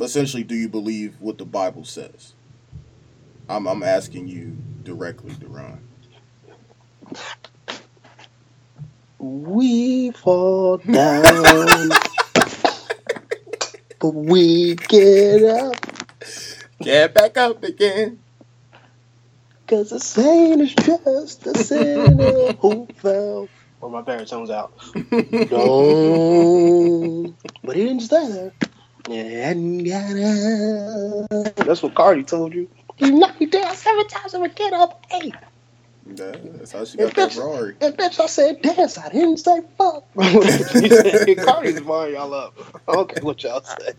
[0.00, 2.34] essentially, do you believe what the Bible says?
[3.48, 5.82] I'm I'm asking you directly, Duran.
[9.18, 11.90] We fall down,
[14.00, 15.76] but we get up.
[16.80, 18.20] Get back up again.
[19.66, 23.48] Cause a saint is just a sinner who fell.
[23.82, 24.72] Or my baritone's out.
[25.50, 28.52] No, but he didn't stay there.
[29.10, 29.86] And.
[31.56, 32.68] That's what Cardi told you.
[32.98, 35.34] You knocked me down seven times and we get up eight.
[36.06, 37.76] Yeah, that's how she got that Ferrari.
[37.80, 38.98] And bitch, I said dance.
[38.98, 40.04] I didn't say fuck.
[41.44, 42.54] Cardi's buying y'all up.
[42.88, 43.92] Okay, what y'all say?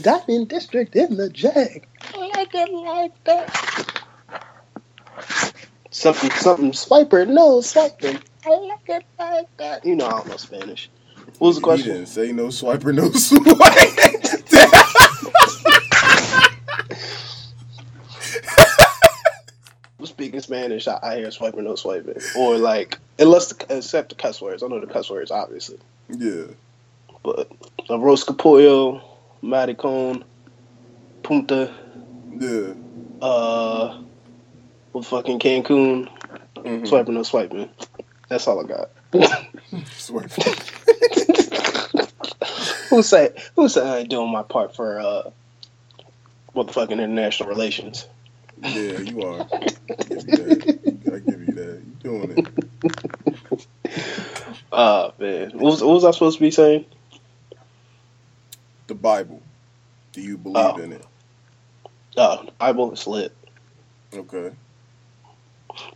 [0.00, 1.86] Diamond District in the Jag.
[2.16, 3.94] Like it like that.
[5.90, 8.18] Something, something, swiper, no swiping.
[8.46, 9.84] I like it like that.
[9.84, 10.90] You know I don't know Spanish.
[11.38, 11.92] What was the He question?
[11.94, 13.44] didn't say no swiper, no swipe.
[20.04, 22.16] Speaking Spanish, I, I hear swiping, no swiping.
[22.36, 24.62] Or like, unless the, except the cuss words.
[24.62, 25.78] I know the cuss words, obviously.
[26.10, 26.44] yeah.
[27.22, 27.50] But
[27.88, 29.02] a roast pollo,
[29.42, 30.22] maricon,
[31.22, 31.72] punta,
[32.38, 32.74] Yeah.
[33.22, 34.02] uh,
[34.92, 36.10] with fucking Cancun,
[36.56, 36.86] Mhm.
[36.86, 37.70] swiping, no swiping.
[38.34, 38.90] That's all I got.
[42.90, 45.30] Who say who say I ain't doing my part for uh
[46.56, 48.08] motherfucking international relations?
[48.60, 49.46] Yeah, you are.
[50.00, 50.64] I give you that.
[51.14, 51.80] I give you that.
[51.86, 52.44] You doing it.
[54.72, 55.50] Uh man.
[55.52, 56.86] What was, what was I supposed to be saying?
[58.88, 59.40] The Bible.
[60.12, 60.76] Do you believe Oh.
[60.78, 61.06] in it?
[62.16, 63.32] Uh Bible is lit.
[64.12, 64.50] Okay.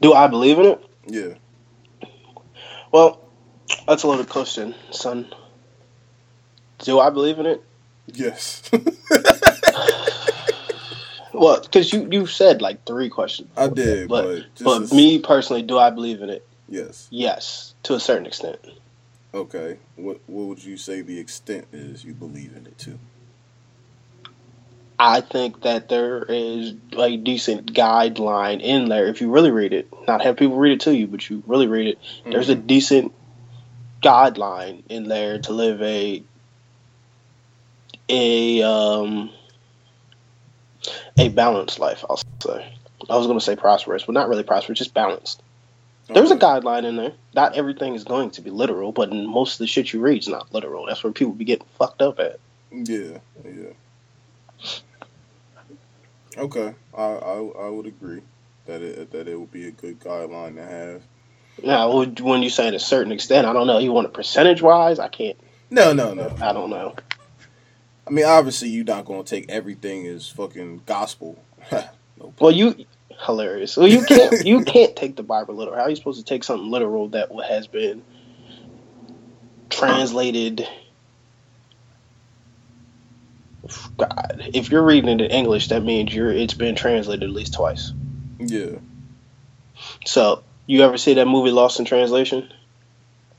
[0.00, 0.84] Do I believe in it?
[1.08, 1.34] Yeah.
[2.92, 3.20] Well,
[3.86, 5.32] that's a loaded question, son.
[6.80, 7.62] Do I believe in it?
[8.06, 8.68] Yes.
[11.34, 13.48] Well, because you you said like three questions.
[13.56, 16.44] I did, But- but But me personally, do I believe in it?
[16.68, 17.06] Yes.
[17.10, 18.58] Yes, to a certain extent.
[19.32, 19.78] Okay.
[19.94, 22.98] What What would you say the extent is you believe in it to?
[24.98, 29.88] I think that there is a decent guideline in there if you really read it.
[30.08, 31.98] Not have people read it to you, but you really read it.
[32.24, 32.66] There's a Mhm.
[32.66, 33.12] decent
[34.02, 36.22] guideline in there to live a
[38.08, 39.30] a um
[41.18, 42.04] a balanced life.
[42.08, 42.72] I'll say.
[43.08, 45.42] I was going to say prosperous, but not really prosperous, just balanced.
[46.08, 47.12] There's a guideline in there.
[47.34, 50.28] Not everything is going to be literal, but most of the shit you read is
[50.28, 50.86] not literal.
[50.86, 52.40] That's where people be getting fucked up at.
[52.72, 53.18] Yeah.
[53.44, 53.72] Yeah.
[56.38, 56.74] Okay.
[56.96, 58.22] I I, I would agree
[58.66, 61.02] that it that it would be a good guideline to have.
[61.62, 63.78] Now, when you say to a certain extent, I don't know.
[63.78, 65.00] You want a percentage wise?
[65.00, 65.36] I can't.
[65.70, 66.32] No, no, no.
[66.40, 66.94] I don't know.
[68.06, 71.42] I mean, obviously, you're not gonna take everything as fucking gospel.
[71.72, 72.32] no.
[72.38, 72.86] Well, you
[73.26, 73.76] hilarious.
[73.76, 74.34] Well, you can't.
[74.46, 75.76] you can't take the Bible literal.
[75.76, 78.02] How are you supposed to take something literal that has been
[79.70, 80.66] translated?
[83.96, 86.32] God, if you're reading it in English, that means you're.
[86.32, 87.92] It's been translated at least twice.
[88.38, 88.76] Yeah.
[90.04, 92.52] So, you ever see that movie Lost in Translation?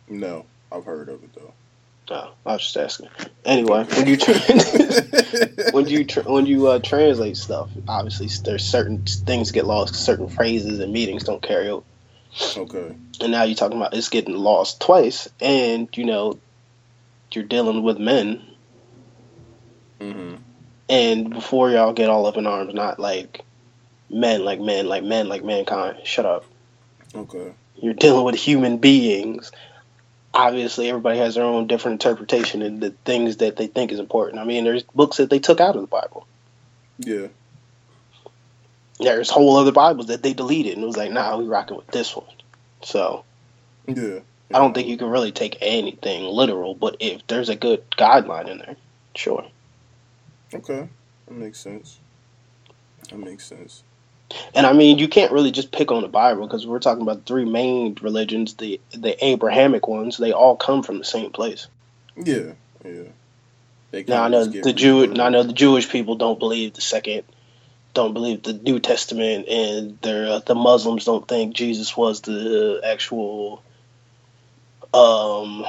[0.07, 1.53] No, I've heard of it though.
[2.09, 3.09] No, I was just asking.
[3.45, 4.33] Anyway, when you tra-
[5.71, 10.27] when you tra- when you uh, translate stuff, obviously there's certain things get lost, certain
[10.27, 11.85] phrases and meanings don't carry over.
[12.57, 12.95] okay.
[13.21, 16.39] And now you're talking about it's getting lost twice, and you know
[17.31, 18.43] you're dealing with men,
[19.99, 20.35] Mm-hmm.
[20.89, 23.41] and before y'all get all up in arms, not like
[24.09, 25.99] men, like men, like men, like mankind.
[26.05, 26.45] Shut up.
[27.13, 27.53] Okay.
[27.75, 29.51] You're dealing with human beings,
[30.33, 34.39] obviously everybody has their own different interpretation and the things that they think is important.
[34.39, 36.27] I mean, there's books that they took out of the Bible.
[36.99, 37.27] Yeah.
[38.99, 41.88] There's whole other Bibles that they deleted and it was like, nah, we rocking with
[41.88, 42.25] this one.
[42.81, 43.23] So
[43.88, 44.19] Yeah.
[44.53, 48.49] I don't think you can really take anything literal, but if there's a good guideline
[48.49, 48.75] in there,
[49.15, 49.45] sure.
[50.53, 50.88] Okay.
[51.27, 51.99] That makes sense.
[53.09, 53.83] That makes sense.
[54.53, 57.25] And I mean, you can't really just pick on the Bible because we're talking about
[57.25, 60.17] three main religions, the the Abrahamic ones.
[60.17, 61.67] They all come from the same place.
[62.15, 62.53] Yeah.
[62.85, 63.09] Yeah.
[64.07, 65.07] Now I know the Jew.
[65.07, 67.23] Now I know the Jewish people don't believe the second,
[67.93, 73.63] don't believe the New Testament, and the the Muslims don't think Jesus was the actual
[74.93, 75.65] um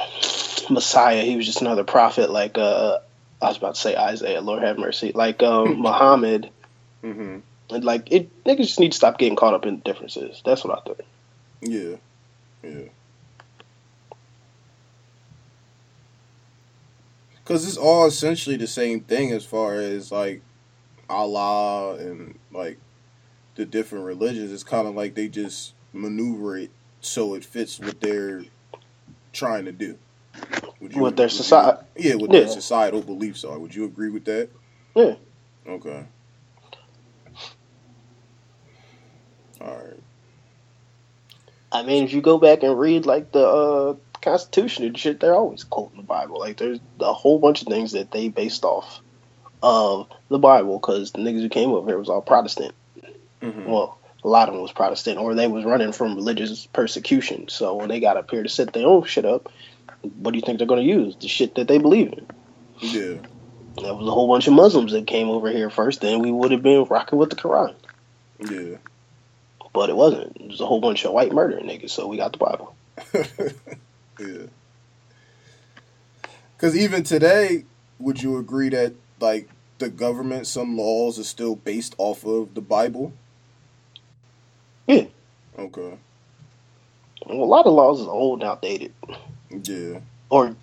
[0.69, 1.21] Messiah.
[1.23, 2.99] He was just another prophet, like uh
[3.41, 4.41] I was about to say Isaiah.
[4.41, 6.49] Lord have mercy, like um Muhammad.
[7.03, 7.39] mm-hmm.
[7.69, 10.41] And like it, niggas just need to stop getting caught up in differences.
[10.45, 10.99] That's what I think.
[11.61, 11.95] Yeah.
[12.63, 12.89] Yeah.
[17.45, 20.41] Cause it's all essentially the same thing as far as like
[21.09, 22.77] Allah and like
[23.55, 24.51] the different religions.
[24.51, 28.43] It's kind of like they just maneuver it so it fits what they're
[29.33, 29.97] trying to do.
[30.79, 33.57] Would With their would you- soci- yeah, what their societal beliefs are.
[33.59, 34.49] Would you agree with that?
[34.95, 35.15] Yeah.
[35.67, 36.03] Okay.
[39.61, 39.99] All right.
[41.71, 45.35] I mean, if you go back and read like the uh, Constitution and shit, they're
[45.35, 46.39] always quoting the Bible.
[46.39, 49.01] Like there's a whole bunch of things that they based off
[49.63, 52.73] of the Bible because the niggas who came over here was all Protestant.
[53.41, 53.65] Mhm.
[53.67, 57.47] Well, a lot of them was Protestant, or they was running from religious persecution.
[57.47, 59.49] So when they got up here to set their own shit up,
[60.01, 61.15] what do you think they're going to use?
[61.15, 62.25] The shit that they believe in.
[62.79, 63.17] Yeah.
[63.83, 66.51] That was a whole bunch of Muslims that came over here first, then we would
[66.51, 67.75] have been rocking with the Quran.
[68.39, 68.77] Yeah.
[69.73, 70.35] But it wasn't.
[70.35, 72.75] It was a whole bunch of white murdering niggas, so we got the Bible.
[74.19, 74.47] yeah.
[76.57, 77.65] Because even today,
[77.99, 82.61] would you agree that like the government, some laws are still based off of the
[82.61, 83.13] Bible?
[84.87, 85.05] Yeah.
[85.57, 85.97] Okay.
[87.25, 88.93] Well, a lot of laws is old and outdated,
[89.63, 89.99] Yeah.
[90.29, 90.55] or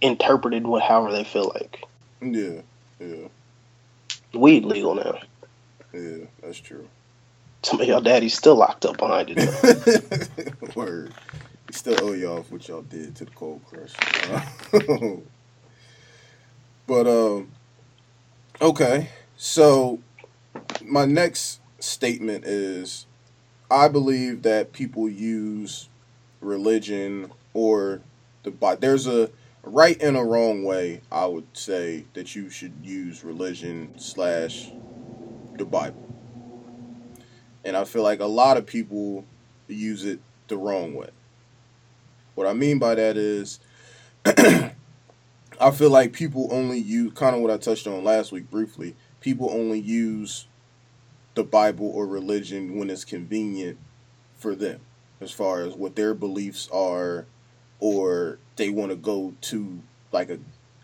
[0.00, 1.82] interpreted wh- however they feel like.
[2.20, 2.60] Yeah.
[3.00, 3.28] Yeah.
[4.34, 5.18] Weed legal now.
[5.92, 6.26] Yeah.
[6.42, 6.88] That's true.
[7.62, 10.58] Some of y'all daddy's still locked up behind it.
[10.76, 11.12] Word.
[11.66, 13.92] We still owe y'all for what y'all did to the Cold Crush.
[14.30, 14.40] Uh,
[16.86, 17.50] but um,
[18.60, 19.08] okay.
[19.36, 20.00] So
[20.84, 23.06] my next statement is,
[23.70, 25.88] I believe that people use
[26.40, 28.00] religion or
[28.46, 28.80] the Bible.
[28.80, 29.28] There's a
[29.62, 31.02] right and a wrong way.
[31.12, 34.70] I would say that you should use religion slash
[35.58, 36.02] the Bible.
[37.64, 39.24] And I feel like a lot of people
[39.66, 41.10] use it the wrong way.
[42.36, 43.58] What I mean by that is,
[44.24, 48.94] I feel like people only use kind of what I touched on last week briefly.
[49.20, 50.46] People only use
[51.34, 53.78] the Bible or religion when it's convenient
[54.36, 54.80] for them,
[55.20, 57.26] as far as what their beliefs are,
[57.80, 59.80] or they want to go to
[60.12, 60.38] like a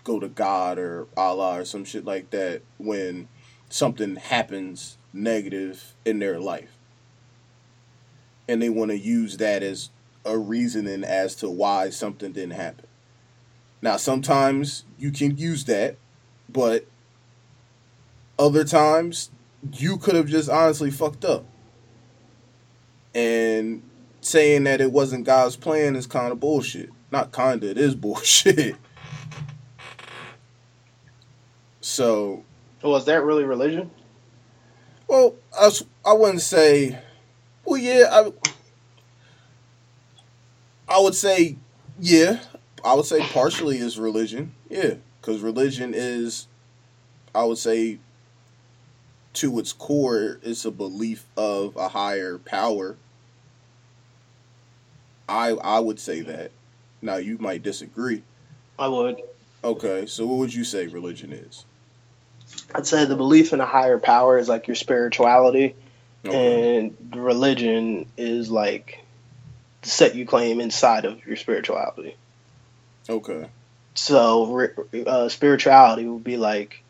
[0.04, 3.28] go to God or Allah or some shit like that when
[3.68, 6.76] something happens negative in their life
[8.48, 9.90] and they want to use that as
[10.24, 12.86] a reasoning as to why something didn't happen.
[13.80, 15.96] Now, sometimes you can use that,
[16.48, 16.86] but
[18.38, 19.30] other times
[19.72, 21.44] you could have just honestly fucked up.
[23.14, 23.82] And
[24.22, 26.90] saying that it wasn't God's plan is kind of bullshit.
[27.10, 28.76] Not kind of, it is bullshit.
[31.80, 32.44] So,
[32.82, 33.90] Was that really religion?
[35.08, 35.70] well, I,
[36.06, 36.98] I wouldn't say.
[37.64, 38.32] Well, yeah, I,
[40.88, 41.56] I would say,
[42.00, 42.40] yeah,
[42.84, 44.54] I would say partially is religion.
[44.68, 46.48] Yeah, because religion is,
[47.34, 47.98] I would say,
[49.34, 52.96] to its core, it's a belief of a higher power.
[55.32, 56.50] I I would say that.
[57.00, 58.22] Now you might disagree.
[58.78, 59.20] I would.
[59.64, 61.64] Okay, so what would you say religion is?
[62.74, 65.74] I'd say the belief in a higher power is like your spirituality,
[66.24, 66.78] Okay.
[66.78, 69.04] and religion is like
[69.82, 72.16] the set you claim inside of your spirituality.
[73.08, 73.48] Okay.
[73.94, 74.68] So
[75.06, 76.82] uh, spirituality would be like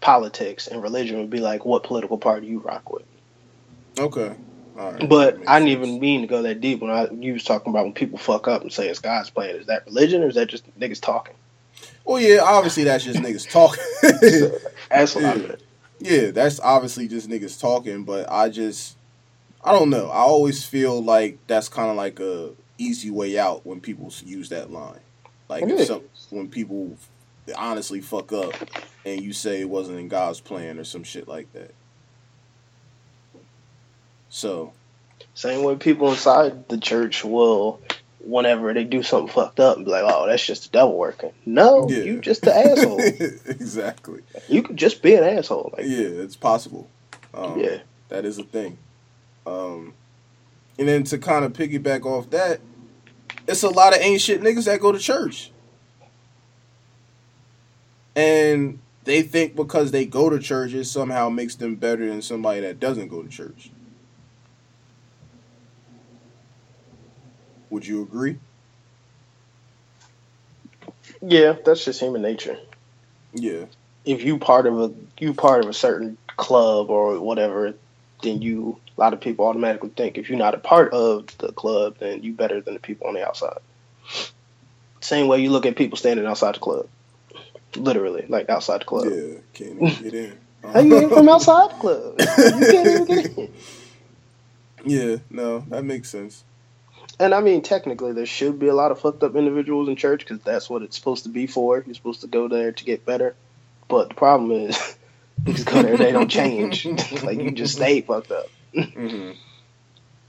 [0.00, 3.04] politics, and religion would be like what political party you rock with.
[3.98, 4.34] Okay.
[4.76, 5.08] Right.
[5.08, 5.86] But I didn't sense.
[5.88, 8.48] even mean to go that deep when I you was talking about when people fuck
[8.48, 9.56] up and say it's God's plan.
[9.56, 11.34] Is that religion or is that just niggas talking?
[12.04, 13.82] Well, yeah, obviously that's just niggas talking.
[14.90, 15.42] That's what I Yeah.
[15.48, 15.62] meant.
[16.00, 18.96] yeah, that's obviously just niggas talking, but I just,
[19.64, 20.08] I don't know.
[20.10, 24.50] I always feel like that's kind of like a easy way out when people use
[24.50, 25.00] that line.
[25.48, 26.96] Like some, when people
[27.56, 28.54] honestly fuck up
[29.04, 31.74] and you say it wasn't in God's plan or some shit like that.
[34.36, 34.74] So
[35.32, 37.80] Same way people inside the church will,
[38.20, 41.88] whenever they do something fucked up, be like, "Oh, that's just the devil working." No,
[41.88, 42.02] Yeah.
[42.04, 43.00] you just the asshole.
[43.46, 44.20] exactly.
[44.46, 45.70] You could just be an asshole.
[45.72, 46.86] Like, Yeah, it's possible.
[47.32, 47.78] Um, yeah,
[48.10, 48.76] That is a thing.
[49.46, 49.94] Um,
[50.78, 52.60] and then to kind of piggyback off that,
[53.48, 55.50] it's a lot of ain't shit niggas that go to church.
[58.14, 62.60] And they think because they go to church, it somehow makes them better than somebody
[62.60, 63.70] that doesn't go to church.
[67.70, 68.38] Would you agree?
[71.22, 72.58] yeah, that's just human nature.
[73.32, 73.66] Yeah.
[74.04, 77.74] If you part of a you part of a certain club or whatever,
[78.22, 81.52] then you a lot of people automatically think if you're not a part of the
[81.52, 83.58] club, then you better than the people on the outside.
[85.00, 86.88] Same way you look at people standing outside the club,
[87.76, 89.06] literally, like outside the club.
[89.06, 89.38] Yeah.
[89.52, 90.38] Can't even get in.
[90.72, 92.14] How you in from outside the club?
[92.54, 93.54] You can't even get in.
[94.84, 96.44] yeah, no, that makes sense.
[97.18, 100.20] And I mean, technically, there should be a lot of fucked up individuals in church
[100.20, 101.82] because that's what it's supposed to be for.
[101.84, 103.34] You're supposed to go there to get better.
[103.88, 104.76] But the problem is,
[105.44, 106.84] niggas go there, they don't change.
[107.22, 108.46] like, you just stay fucked up.
[108.74, 109.32] hmm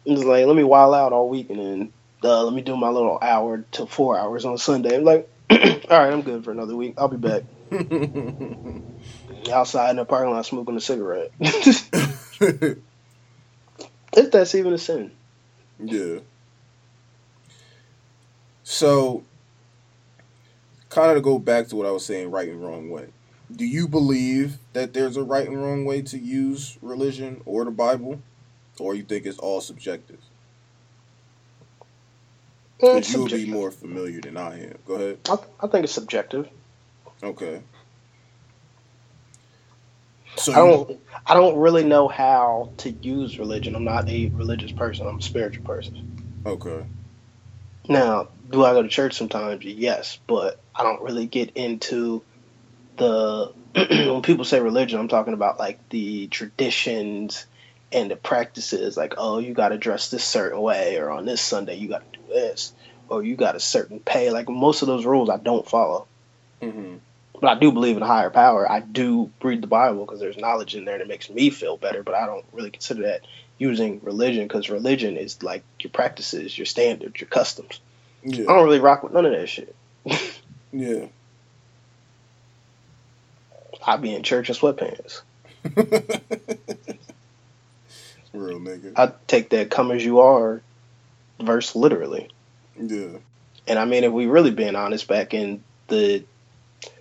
[0.06, 2.88] It's like, let me wild out all week and then uh, let me do my
[2.88, 4.96] little hour to four hours on Sunday.
[4.96, 6.96] I'm like, all right, I'm good for another week.
[6.98, 7.44] I'll be back.
[9.52, 11.32] Outside in the parking lot smoking a cigarette.
[11.42, 12.80] if
[14.32, 15.12] that's even a sin.
[15.80, 16.20] Yeah.
[18.70, 19.24] So,
[20.90, 23.08] kind of to go back to what I was saying, right and wrong way.
[23.56, 27.72] Do you believe that there's a right and wrong way to use religion or the
[27.72, 28.22] Bible,
[28.78, 30.20] or you think it's all subjective?
[32.78, 34.78] Because you'll be more familiar than I am.
[34.86, 35.20] Go ahead.
[35.30, 36.50] I, I think it's subjective.
[37.24, 37.62] Okay.
[40.36, 43.78] So I don't I don't really know how to use religion.
[43.78, 45.08] I'm not a religious person.
[45.08, 46.42] I'm a spiritual person.
[46.46, 46.86] Okay.
[47.88, 49.64] Now, do I go to church sometimes?
[49.66, 52.24] Yes, but I don't really get into
[52.98, 57.46] the when people say religion, I'm talking about like the traditions
[57.92, 61.42] and the practices like, oh, you got to dress this certain way or on this
[61.42, 62.74] Sunday you got to do this
[63.08, 64.32] or you got a certain pay.
[64.32, 66.08] Like most of those rules I don't follow.
[66.62, 66.98] hmm
[67.40, 68.70] but I do believe in a higher power.
[68.70, 72.02] I do read the Bible because there's knowledge in there that makes me feel better,
[72.02, 73.22] but I don't really consider that
[73.60, 77.80] using religion because religion is like your practices, your standards, your customs.
[78.28, 79.76] I don't really rock with none of that shit.
[80.72, 81.06] Yeah.
[83.86, 85.22] I be in church in sweatpants.
[88.34, 88.94] Real nigga.
[88.96, 90.62] I take that "come as you are"
[91.40, 92.30] verse literally.
[92.78, 93.18] yeah.
[93.68, 96.24] And I mean, if we really being honest, back in the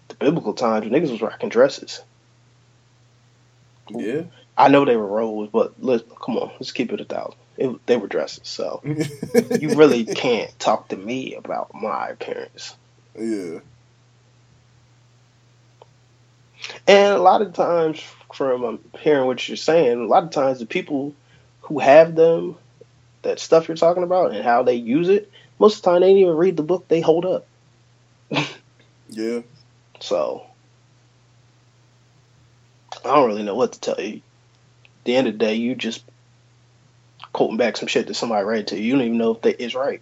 [0.09, 2.03] the biblical times, niggas was rocking dresses.
[3.91, 4.23] Yeah.
[4.57, 7.39] I know they were robes, but let's come on, let's keep it a thousand.
[7.57, 8.83] It, they were dresses, so
[9.59, 12.77] you really can't talk to me about my appearance.
[13.19, 13.61] yeah.
[16.87, 18.01] And a lot of times,
[18.33, 21.15] from um, hearing what you're saying, a lot of times the people
[21.63, 22.57] who have them,
[23.23, 26.09] that stuff you're talking about, and how they use it, most of the time they
[26.09, 27.47] ain't even read the book they hold up.
[29.09, 29.43] Yeah.
[30.01, 30.47] So
[33.05, 34.17] I don't really know what to tell you.
[34.17, 36.05] At the end of the day, you just
[37.37, 38.83] quoting back some shit that somebody read to you.
[38.83, 40.01] You don't even know if that is right.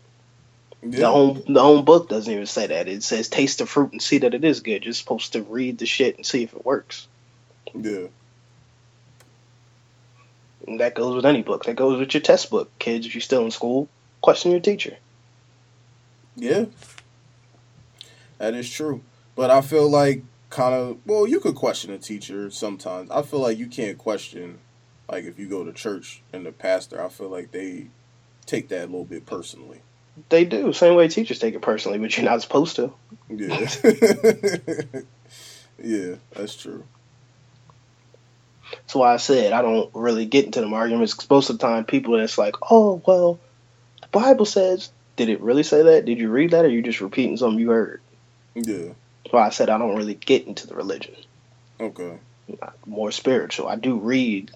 [0.84, 1.10] The Yeah.
[1.10, 2.86] own the own book doesn't even say that.
[2.86, 4.84] It says taste the fruit and see that it is good.
[4.84, 7.08] You're supposed to read the shit and see if it works.
[7.74, 8.06] Yeah.
[10.68, 11.64] And that goes with any book.
[11.64, 12.70] That goes with your test book.
[12.78, 13.88] Kids, if you're still in school,
[14.20, 14.96] question your teacher.
[16.36, 16.66] Yeah.
[18.38, 19.02] That is true.
[19.34, 23.10] But I feel like kind of well, you could question a teacher sometimes.
[23.10, 24.60] I feel like you can't question
[25.08, 27.86] like if you go to church and the pastor, I feel like they
[28.46, 29.80] take that a little bit personally.
[30.28, 30.72] They do.
[30.72, 32.92] Same way teachers take it personally, but you're not supposed to.
[33.28, 33.68] Yeah.
[35.82, 36.84] yeah, that's true.
[38.72, 41.14] That's why I said I don't really get into them arguments.
[41.14, 43.38] 'cause most of the time, people that's like, "Oh, well,
[44.02, 46.06] the Bible says." Did it really say that?
[46.06, 48.00] Did you read that, or you just repeating something you heard?
[48.56, 48.94] Yeah.
[49.22, 51.14] That's why I said I don't really get into the religion.
[51.80, 52.18] Okay.
[52.60, 53.68] I'm more spiritual.
[53.68, 54.50] I do read.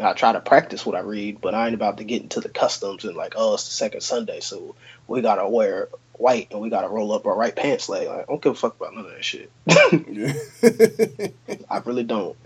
[0.00, 2.48] I try to practice what I read, but I ain't about to get into the
[2.50, 4.74] customs and like, oh, it's the second Sunday, so
[5.06, 8.08] we gotta wear white and we gotta roll up our right pants leg.
[8.08, 9.50] Like, I don't give a fuck about none of that shit.
[11.70, 12.36] I really don't.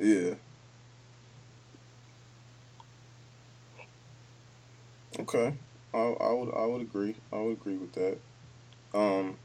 [0.00, 0.34] yeah.
[5.18, 5.54] Okay.
[5.94, 7.14] I, I would I would agree.
[7.32, 8.18] I would agree with that.
[8.94, 9.36] Um,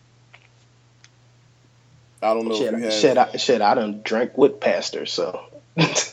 [2.21, 2.93] I don't know Shit, if you have.
[2.93, 5.45] shit, I, shit, I done drank with pastors, so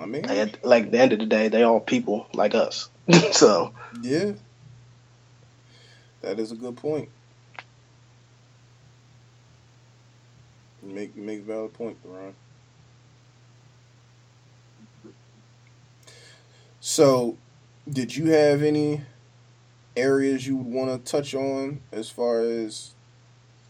[0.00, 2.88] I mean, at, like at the end of the day, they all people like us.
[3.32, 3.72] so
[4.02, 4.32] yeah,
[6.20, 7.08] that is a good point.
[10.82, 12.34] Make make valid point, Ron.
[16.80, 17.36] So,
[17.88, 19.02] did you have any
[19.96, 22.94] areas you would want to touch on as far as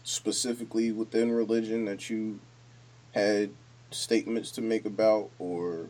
[0.03, 2.39] specifically within religion that you
[3.13, 3.49] had
[3.91, 5.87] statements to make about, or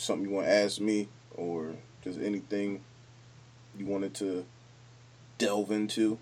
[0.00, 2.82] something you want to ask me, or just anything
[3.78, 4.44] you wanted to
[5.38, 6.18] delve into?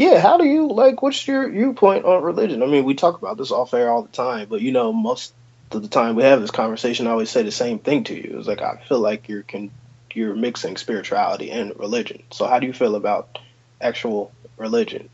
[0.00, 1.02] yeah, how do you like?
[1.02, 2.62] What's your viewpoint on religion?
[2.62, 5.34] I mean, we talk about this off air all the time, but you know, most
[5.72, 8.36] of the time we have this conversation, I always say the same thing to you.
[8.38, 9.70] It's like I feel like you're can
[10.14, 12.22] you're mixing spirituality and religion.
[12.30, 13.38] So how do you feel about
[13.78, 15.10] actual religion?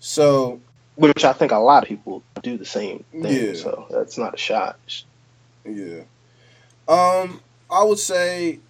[0.00, 0.60] So,
[0.96, 3.48] Which I think a lot of people do the same thing.
[3.48, 3.54] Yeah.
[3.54, 4.78] So that's not a shot.
[5.64, 6.02] Yeah.
[6.88, 7.40] Um,
[7.70, 8.60] I would say,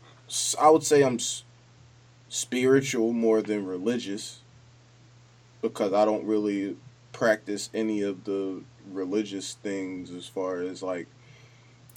[0.60, 1.44] I would say I'm s-
[2.28, 4.40] spiritual more than religious
[5.62, 6.76] because I don't really
[7.12, 8.62] practice any of the
[8.92, 11.08] religious things as far as like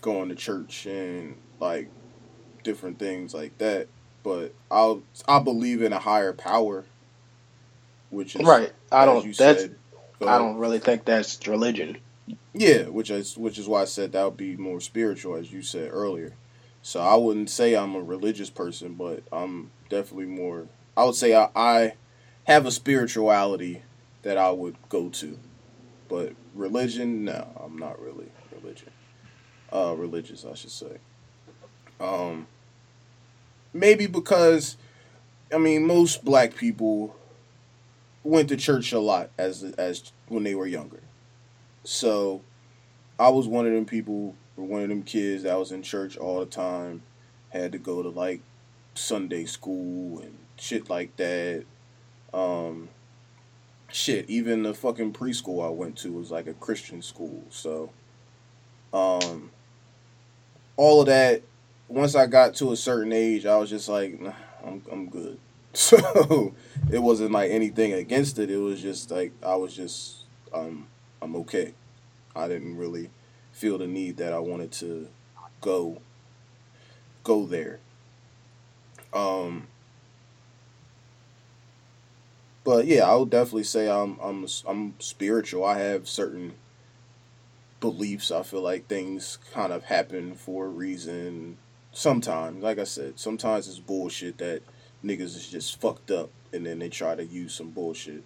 [0.02, 1.90] going to church and like
[2.64, 3.88] different things like that.
[4.24, 6.86] But I'll I believe in a higher power,
[8.10, 8.72] which is Right.
[8.92, 9.26] I don't.
[9.26, 9.64] you That's.
[9.64, 9.76] said,
[10.22, 11.98] I don't really think that's religion.
[12.54, 15.62] Yeah, which is which is why I said that would be more spiritual, as you
[15.62, 16.34] said earlier.
[16.82, 20.68] So I wouldn't say I'm a religious person, but I'm definitely more.
[20.96, 21.94] I would say I, I
[22.46, 23.84] have a spirituality
[24.24, 25.38] that I would go to,
[26.08, 28.92] but religion, no, I'm not really religion.
[29.72, 30.98] Uh, religious, I should say.
[32.00, 32.48] Um,
[33.74, 34.78] maybe because,
[35.54, 37.16] I mean, most black people
[38.24, 41.02] went to church a lot as as when they were younger.
[41.84, 42.42] So
[43.18, 46.18] I was one of them people, or one of them kids that was in church
[46.18, 47.04] all the time,
[47.50, 48.42] had to go to like
[48.96, 51.66] Sunday school and shit like that.
[52.34, 52.90] Um,
[53.92, 57.44] shit, even the fucking preschool I went to was like a Christian school.
[57.50, 57.92] So,
[58.94, 59.52] um,
[60.78, 61.44] all of that.
[61.88, 65.40] Once I got to a certain age, I was just like, nah, I'm I'm good.
[65.74, 66.54] So
[66.92, 68.50] it wasn't like anything against it.
[68.50, 70.88] It was just like I was just um
[71.22, 71.74] I'm okay.
[72.36, 73.10] I didn't really
[73.52, 75.08] feel the need that I wanted to
[75.62, 76.02] go
[77.24, 77.80] go there.
[79.14, 79.68] Um
[82.64, 85.64] but yeah, I would definitely say I'm I'm I'm spiritual.
[85.66, 86.54] I have certain
[87.80, 88.32] beliefs.
[88.32, 91.58] I feel like things kind of happen for a reason.
[91.92, 94.62] Sometimes, like I said, sometimes it's bullshit that
[95.04, 98.24] niggas is just fucked up and then they try to use some bullshit.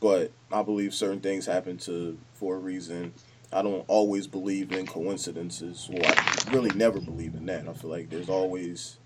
[0.00, 3.14] But I believe certain things happen to for a reason.
[3.52, 5.88] I don't always believe in coincidences.
[5.90, 7.68] Well, I really never believe in that.
[7.68, 8.98] I feel like there's always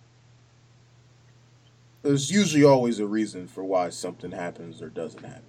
[2.02, 5.42] there's usually always a reason for why something happens or doesn't happen.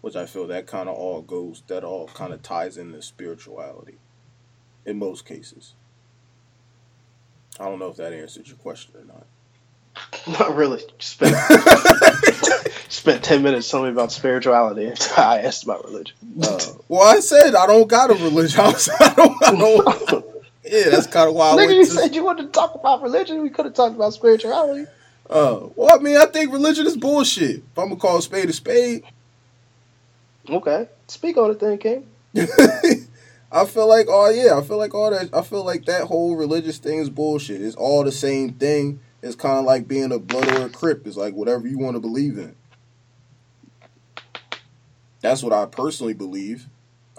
[0.00, 3.98] Which I feel that kind of all goes that all kind of ties into spirituality
[4.86, 5.74] in most cases.
[7.60, 9.26] I don't know if that answered your question or not.
[10.26, 10.82] Not really.
[10.98, 11.36] Spent
[12.88, 16.16] spent ten minutes telling me about spirituality I asked about religion.
[16.42, 18.60] Uh, well, I said I don't got a religion.
[18.62, 19.44] I, was, I don't.
[19.46, 20.34] I don't
[20.64, 21.90] yeah, that's kind of why Nigga, you to.
[21.90, 23.42] said you wanted to talk about religion.
[23.42, 24.86] We could have talked about spirituality.
[25.30, 27.56] Uh, well, I mean, I think religion is bullshit.
[27.58, 29.04] If I'm gonna call a spade a spade,
[30.50, 32.06] Okay, speak on it then, King.
[33.50, 35.30] I feel like, oh yeah, I feel like all that.
[35.32, 37.60] I feel like that whole religious thing is bullshit.
[37.62, 39.00] It's all the same thing.
[39.22, 41.06] It's kind of like being a blood or a crip.
[41.06, 42.54] It's like whatever you want to believe in.
[45.20, 46.66] That's what I personally believe.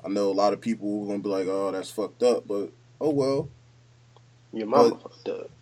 [0.04, 2.72] I know a lot of people are gonna be like, "Oh, that's fucked up," but
[3.02, 3.50] oh well.
[4.54, 5.50] Your mama But- fucked up.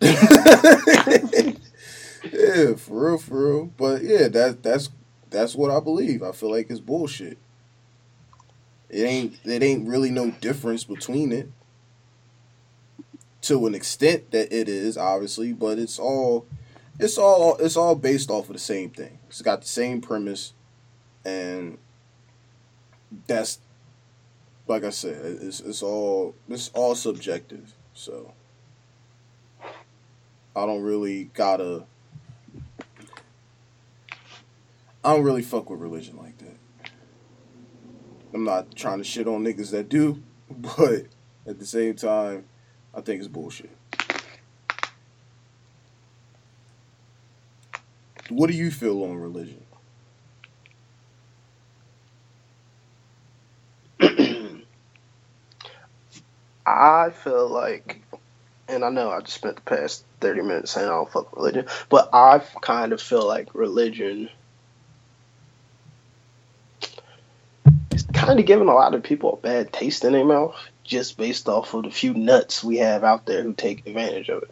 [2.32, 3.66] yeah, for real, for real.
[3.76, 4.90] But yeah, that that's
[5.30, 6.22] that's what I believe.
[6.22, 7.38] I feel like it's bullshit.
[8.88, 11.50] It ain't it ain't really no difference between it.
[13.48, 16.46] To an extent that it is, obviously, but it's all
[16.98, 19.18] it's all it's all based off of the same thing.
[19.28, 20.52] It's got the same premise
[21.24, 21.78] and
[23.26, 23.58] that's
[24.66, 27.72] like I said, it's it's all it's all subjective.
[27.94, 28.34] So
[30.54, 31.84] I don't really gotta
[35.02, 36.90] I don't really fuck with religion like that.
[38.34, 41.06] I'm not trying to shit on niggas that do, but
[41.46, 42.44] at the same time,
[42.98, 43.70] I think it's bullshit.
[48.28, 49.64] What do you feel on religion?
[56.66, 58.02] I feel like,
[58.68, 61.66] and I know I just spent the past 30 minutes saying I don't fuck religion,
[61.88, 64.28] but I kind of feel like religion
[68.28, 70.54] kind of giving a lot of people a bad taste in their mouth
[70.84, 74.42] just based off of the few nuts we have out there who take advantage of
[74.42, 74.50] it.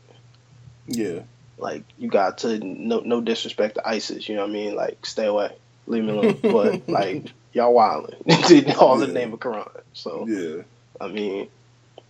[0.87, 1.21] Yeah.
[1.59, 4.75] Like, you got to, no, no disrespect to ISIS, you know what I mean?
[4.75, 5.55] Like, stay away,
[5.87, 6.39] leave me alone.
[6.43, 8.77] but, like, y'all wildin'.
[8.79, 9.69] All in the name of Quran.
[9.93, 10.63] So, Yeah.
[10.99, 11.49] I mean,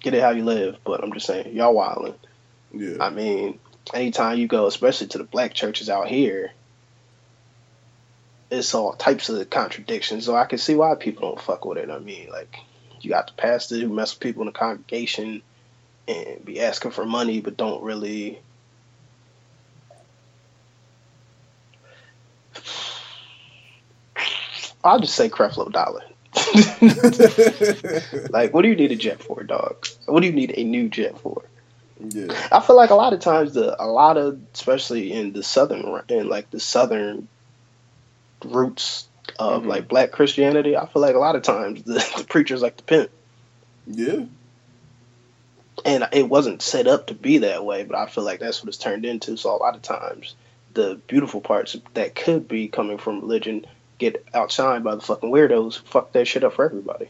[0.01, 2.15] get it how you live, but I'm just saying, y'all wilding.
[2.73, 2.99] Yeah.
[3.01, 3.59] I mean,
[3.93, 6.53] anytime you go, especially to the black churches out here,
[8.51, 10.25] it's all types of contradictions.
[10.25, 11.91] So I can see why people don't fuck with it.
[11.91, 12.59] I mean, like,
[13.01, 15.43] you got the pastor who mess with people in the congregation
[16.09, 18.39] and be asking for money, but don't really.
[24.85, 26.03] I'll just say Creflo Dollar.
[28.31, 29.85] like, what do you need a jet for, dog?
[30.05, 31.43] What do you need a new jet for?
[32.01, 32.49] yeah.
[32.53, 36.03] I feel like a lot of times the a lot of especially in the southern
[36.09, 37.29] in like the southern
[38.45, 39.07] roots
[39.39, 39.67] of Mhm.
[39.67, 42.85] like black Christianity, I feel like a lot of times the, the preachers like to
[42.85, 43.11] pimp.
[43.87, 44.25] Yeah.
[45.85, 48.69] And it wasn't set up to be that way, but I feel like that's what
[48.69, 49.37] it's turned into.
[49.37, 50.35] So a lot of times
[50.75, 53.67] the beautiful parts that could be coming from religion
[53.99, 57.09] get outshined by the fucking weirdos who fuck that shit up for everybody.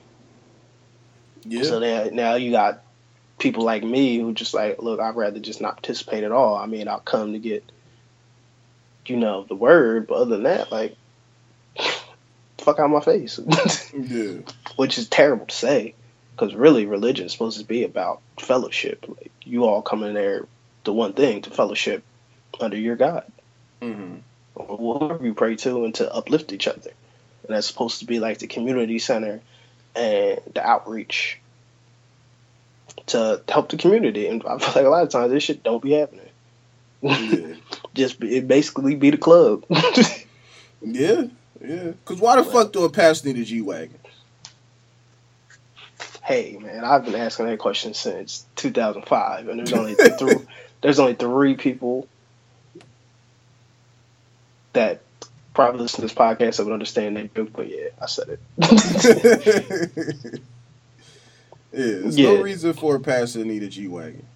[1.44, 1.62] Yeah.
[1.62, 2.82] So now, now you got
[3.38, 6.56] people like me who just like, look, I'd rather just not participate at all.
[6.56, 7.64] I mean, I'll come to get,
[9.06, 10.96] you know, the word, but other than that, like,
[12.66, 13.38] fuck out my face.
[13.96, 14.40] yeah.
[14.76, 15.94] Which is terrible to say,
[16.34, 19.06] because really, religion is supposed to be about fellowship.
[19.08, 20.46] Like, you all come in there,
[20.84, 22.02] the one thing, to fellowship
[22.60, 23.24] under your God,
[23.80, 24.16] Mm-hmm.
[24.56, 26.90] or whoever you pray to, and to uplift each other.
[27.46, 29.40] And that's supposed to be like the community center
[29.94, 31.38] and the outreach
[33.06, 34.26] to help the community.
[34.26, 36.28] And I feel like a lot of times this shit don't be happening.
[37.02, 37.54] Yeah.
[37.94, 39.64] Just be, it basically be the club.
[40.82, 41.24] Yeah.
[41.66, 41.92] Yeah.
[42.04, 43.98] Cause why the fuck do a pastor need a G wagon?
[46.24, 50.38] hey man, I've been asking that question since 2005, and there's only th-
[50.82, 52.08] there's only three people
[54.72, 55.00] that
[55.54, 57.50] probably listen to this podcast that would understand that joke.
[57.52, 58.40] But yeah, I said it.
[61.72, 61.78] yeah.
[61.80, 62.34] There's Yeah.
[62.34, 64.26] no reason for a pastor to need a G wagon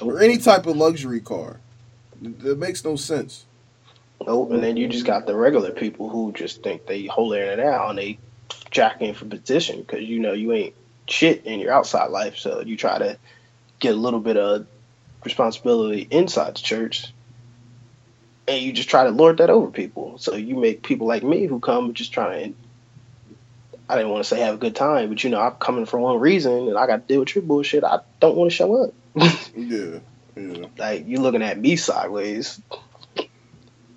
[0.00, 1.60] or any type of luxury car.
[2.20, 3.44] That makes no sense.
[4.24, 4.52] Nope.
[4.52, 7.90] And then you just got the regular people who just think they holier it out
[7.90, 8.18] and they
[8.70, 10.74] jacking for position because you know you ain't
[11.08, 13.18] shit in your outside life, so you try to
[13.80, 14.66] get a little bit of
[15.24, 17.12] responsibility inside the church,
[18.48, 20.18] and you just try to lord that over people.
[20.18, 22.54] So you make people like me who come just trying.
[22.54, 22.58] to,
[23.88, 25.98] I didn't want to say have a good time, but you know I'm coming for
[26.00, 27.84] one reason, and I got to deal with your bullshit.
[27.84, 28.94] I don't want to show up.
[29.56, 30.00] Yeah.
[30.36, 30.66] Yeah.
[30.76, 32.60] like you're looking at me sideways.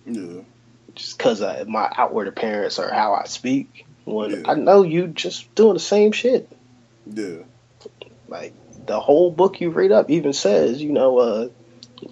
[0.10, 0.41] Yeah.
[0.95, 3.86] just because of my outward appearance or how I speak.
[4.05, 4.51] When Yeah.
[4.51, 6.51] I know you just doing the same shit.
[7.05, 7.43] Yeah.
[8.28, 8.53] Like
[8.86, 11.49] the whole book you read up even says, you know, uh,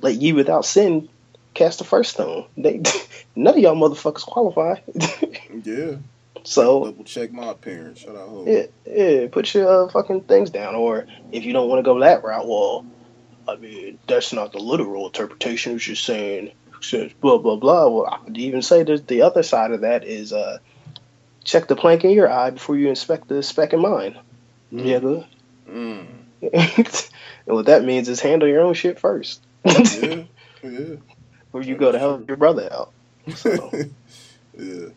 [0.01, 1.09] let ye without sin
[1.53, 2.45] cast the first stone.
[2.55, 2.81] They
[3.35, 4.79] none of y'all motherfuckers qualify.
[5.63, 5.95] Yeah.
[6.43, 7.99] so Double check my appearance.
[7.99, 8.29] Shut up.
[8.45, 10.75] yeah, yeah, put your uh, fucking things down.
[10.75, 12.85] Or if you don't want to go that route, well,
[13.47, 15.75] I mean, that's not the literal interpretation.
[15.75, 16.51] It's just saying,
[17.21, 17.87] blah blah blah.
[17.87, 20.59] Well, I would even say that the other side of that is uh,
[21.43, 24.17] check the plank in your eye before you inspect the speck in mine.
[24.71, 25.25] Yeah, good.
[25.69, 26.07] Mm.
[26.53, 27.09] and
[27.45, 30.23] what that means is handle your own shit first, Yeah.
[30.63, 30.95] Yeah.
[31.45, 32.91] before you go to help your brother out.
[33.35, 33.71] So
[34.57, 34.87] yeah.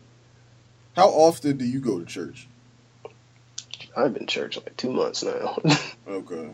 [0.95, 2.47] How often do you go to church?
[3.95, 5.57] I've been church like two months now.
[6.07, 6.49] Okay.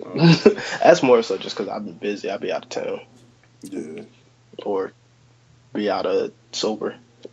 [0.00, 0.56] Okay.
[0.82, 2.30] That's more so just because I've been busy.
[2.30, 3.00] I'll be out of town
[3.62, 4.02] Yeah.
[4.64, 4.92] Or
[5.72, 6.96] be out of sober.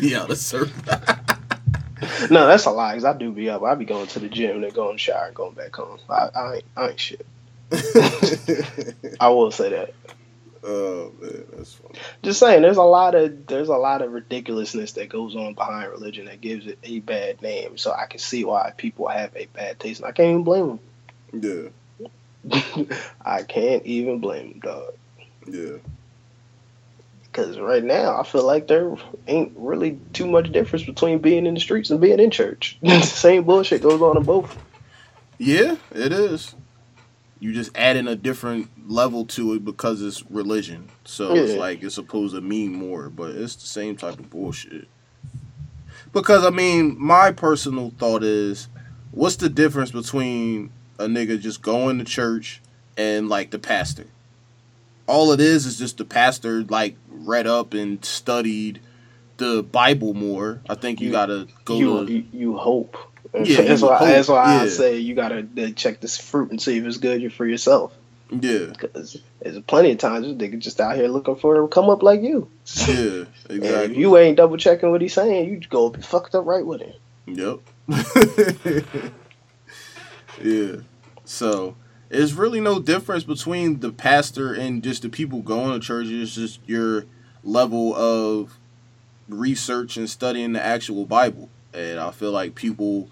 [0.00, 0.72] Be out of service.
[2.30, 2.94] No, that's a lie.
[2.94, 3.62] Cause I do be up.
[3.62, 5.98] I be going to the gym and then going to shower and going back home.
[6.08, 7.26] I, I ain't, I ain't shit.
[9.20, 9.94] I will say that.
[10.64, 11.98] oh man, that's funny.
[12.22, 15.90] Just saying, there's a lot of there's a lot of ridiculousness that goes on behind
[15.90, 17.76] religion that gives it a bad name.
[17.76, 20.80] So I can see why people have a bad taste, and I can't even blame
[21.32, 21.72] them.
[22.52, 22.84] Yeah.
[23.24, 24.94] I can't even blame them, dog.
[25.46, 25.76] Yeah.
[27.30, 28.96] Because right now, I feel like there
[29.28, 32.78] ain't really too much difference between being in the streets and being in church.
[33.02, 34.58] same bullshit goes on in both.
[35.38, 36.54] Yeah, it is.
[37.38, 40.88] You just adding a different level to it because it's religion.
[41.04, 44.88] So it's like it's supposed to mean more, but it's the same type of bullshit.
[46.12, 48.68] Because I mean, my personal thought is,
[49.12, 52.60] what's the difference between a nigga just going to church
[52.96, 54.06] and like the pastor?
[55.10, 58.80] All it is is just the pastor like read up and studied
[59.38, 60.60] the Bible more.
[60.68, 62.96] I think you, You- gotta go you, to you you hope.
[63.34, 66.60] Yeah, that's why hope, that's why I say you gotta uh, check this fruit and
[66.60, 67.92] see if it's good for yourself.
[68.30, 72.02] yeah, Because there's plenty of times nigga just out here looking for to come up
[72.02, 72.48] like you.
[72.86, 73.98] yeah, And if exactly.
[73.98, 76.94] you ain't double checking what he's saying, you go be fucked up right with him.
[77.26, 77.58] Yep.
[80.42, 80.76] yeah.
[81.24, 81.76] So
[82.10, 86.08] it's really no difference between the pastor and just the people going to church.
[86.08, 87.06] It's just your
[87.44, 88.58] level of
[89.28, 91.48] research and studying the actual Bible.
[91.72, 93.08] And I feel like people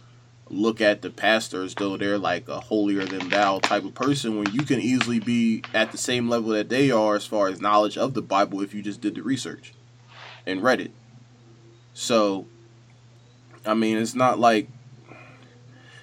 [0.50, 4.38] look at the pastor as though they're like a holier than thou type of person
[4.38, 7.60] when you can easily be at the same level that they are as far as
[7.60, 9.74] knowledge of the Bible if you just did the research
[10.46, 10.90] and read it.
[11.94, 12.46] So
[13.64, 14.68] I mean, it's not like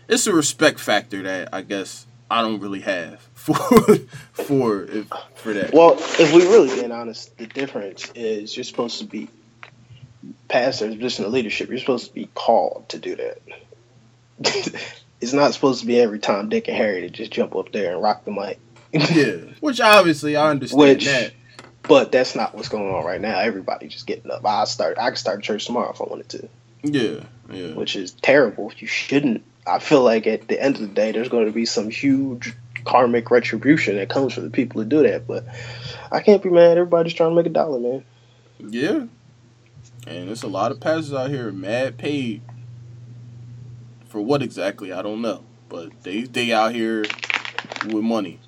[0.07, 3.55] it's a respect factor that I guess I don't really have for
[4.33, 5.73] for if, for that.
[5.73, 9.29] Well, if we really being honest, the difference is you're supposed to be
[10.47, 11.69] pastors, just in the leadership.
[11.69, 13.41] You're supposed to be called to do that.
[15.21, 17.93] it's not supposed to be every time Dick and Harry to just jump up there
[17.93, 18.59] and rock the mic.
[18.91, 21.33] yeah, which obviously I understand Which- that.
[21.87, 23.37] But that's not what's going on right now.
[23.37, 24.43] Everybody just getting up.
[24.43, 24.97] I start.
[24.97, 26.49] I can start church tomorrow if I wanted to,
[26.81, 27.19] Yeah,
[27.51, 28.71] yeah, which is terrible.
[28.75, 29.43] You shouldn't.
[29.67, 32.53] I feel like at the end of the day, there's going to be some huge
[32.85, 35.27] karmic retribution that comes for the people who do that.
[35.27, 35.45] But
[36.11, 36.77] I can't be mad.
[36.77, 38.05] Everybody's trying to make a dollar, man.
[38.59, 39.05] yeah.
[40.07, 42.41] And there's a lot of pastors out here mad paid
[44.07, 47.05] for what exactly I don't know, but they they out here
[47.85, 48.39] with money.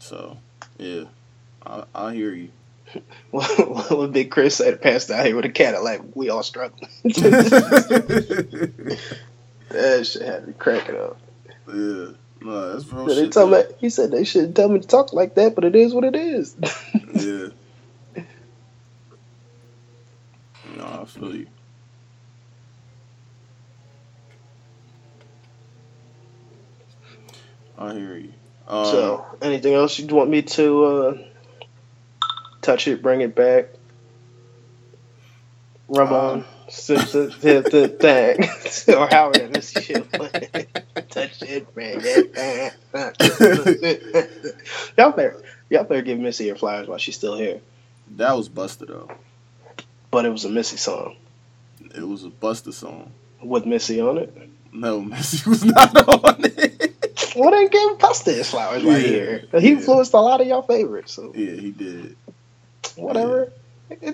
[0.00, 0.38] So
[0.78, 1.04] yeah,
[1.64, 2.50] I I hear you.
[3.30, 6.00] what what Big Chris said, passed out here with a Cadillac.
[6.14, 6.90] We all struggling.
[7.04, 8.98] that
[10.04, 11.18] shit had me cracking up.
[11.68, 12.08] Yeah.
[12.40, 13.32] No, that's real they shit.
[13.32, 15.94] tell me, he said they shouldn't tell me to talk like that, but it is
[15.94, 16.56] what it is.
[17.14, 17.48] Yeah.
[20.76, 21.46] No, I feel you.
[27.78, 28.32] I hear you.
[28.68, 31.18] Um, so, anything else you want me to uh,
[32.66, 33.66] touch it, bring it back,
[35.88, 37.32] rub Uh, on, sip, sip,
[38.00, 38.38] thing,
[38.96, 40.08] or however this shit
[41.10, 42.76] touch it, bring it back.
[44.98, 47.60] y'all better, y'all better give Missy her flowers while she's still here.
[48.16, 49.10] that was Busta though.
[50.10, 51.16] But it was a Missy song
[51.94, 53.12] It was a Busta song.
[53.42, 54.36] with Missy on it.
[54.72, 56.94] No, Missy was not on it.
[57.34, 59.10] Well, then give Busta his flowers right Yeah.
[59.10, 59.44] here.
[59.60, 59.72] He Yeah.
[59.72, 62.16] influenced a lot of y'all favorites, so yeah, he did.
[62.96, 63.52] Whatever.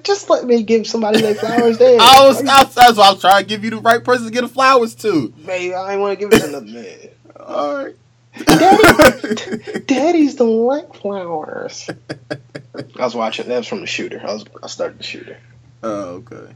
[0.02, 1.98] Just let me give somebody their flowers there.
[2.00, 4.26] I was, I was, that's why I was trying to give you the right person
[4.26, 5.30] to get the flowers to.
[5.30, 7.08] Baby, I ain't want to give it to another man.
[7.40, 7.96] All right.
[8.46, 11.88] Daddy, daddies don't like flowers.
[12.74, 13.48] I was watching.
[13.48, 14.20] That was from the shooter.
[14.22, 14.44] I was.
[14.62, 15.38] I started the shooter.
[15.82, 16.52] Oh, okay.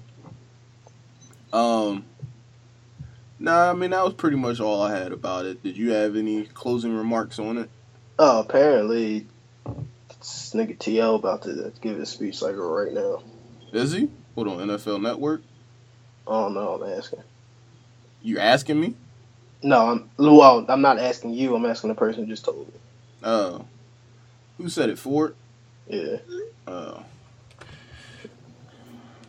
[1.53, 2.05] Um.
[3.39, 5.63] Nah, I mean that was pretty much all I had about it.
[5.63, 7.69] Did you have any closing remarks on it?
[8.19, 9.27] Oh, apparently,
[10.27, 13.23] this nigga TL about to give his speech like right now.
[13.73, 14.11] Is he?
[14.35, 15.43] Hold on, NFL Network.
[16.27, 16.83] I don't know.
[16.83, 17.23] I'm asking.
[18.23, 18.95] You asking me?
[19.63, 20.11] No, I'm.
[20.19, 21.55] Well, I'm not asking you.
[21.55, 22.75] I'm asking the person who just told me.
[23.23, 23.65] Oh.
[24.59, 24.99] Who said it?
[24.99, 25.37] Ford.
[25.87, 26.17] Yeah.
[26.67, 27.05] Oh.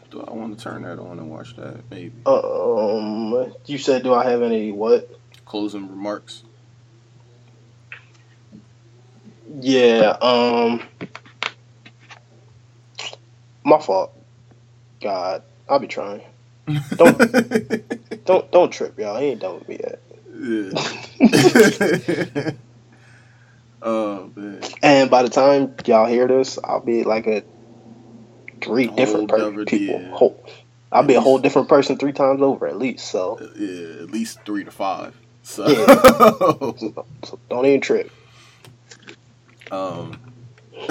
[0.09, 1.89] Do I want to turn that on and watch that?
[1.91, 2.13] Maybe.
[2.25, 3.53] Um.
[3.67, 5.09] You said, do I have any what?
[5.45, 6.43] Closing remarks.
[9.59, 10.17] Yeah.
[10.21, 10.81] Um.
[13.63, 14.13] My fault.
[15.01, 16.21] God, I'll be trying.
[16.97, 17.17] Don't
[18.25, 19.17] don't don't trip, y'all.
[19.19, 19.99] He ain't done with me yet.
[20.39, 20.71] yeah.
[23.81, 24.61] oh man.
[24.81, 27.43] And by the time y'all hear this, I'll be like a
[28.61, 29.99] three Whole different per- people.
[29.99, 30.15] yeah.
[30.15, 30.43] Whole,
[30.91, 33.07] I'll be a whole different person three times over at least.
[33.07, 35.15] So, Yeah, at least three to five.
[35.43, 35.67] So,
[37.23, 38.11] so don't even trip.
[39.71, 40.19] Um,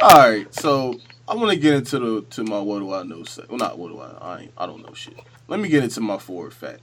[0.00, 0.54] all right.
[0.54, 3.24] So I want to get into the to my what do I know?
[3.24, 4.08] Say, well, not what do I?
[4.34, 5.18] I I don't know shit.
[5.48, 6.80] Let me get into my forward fact,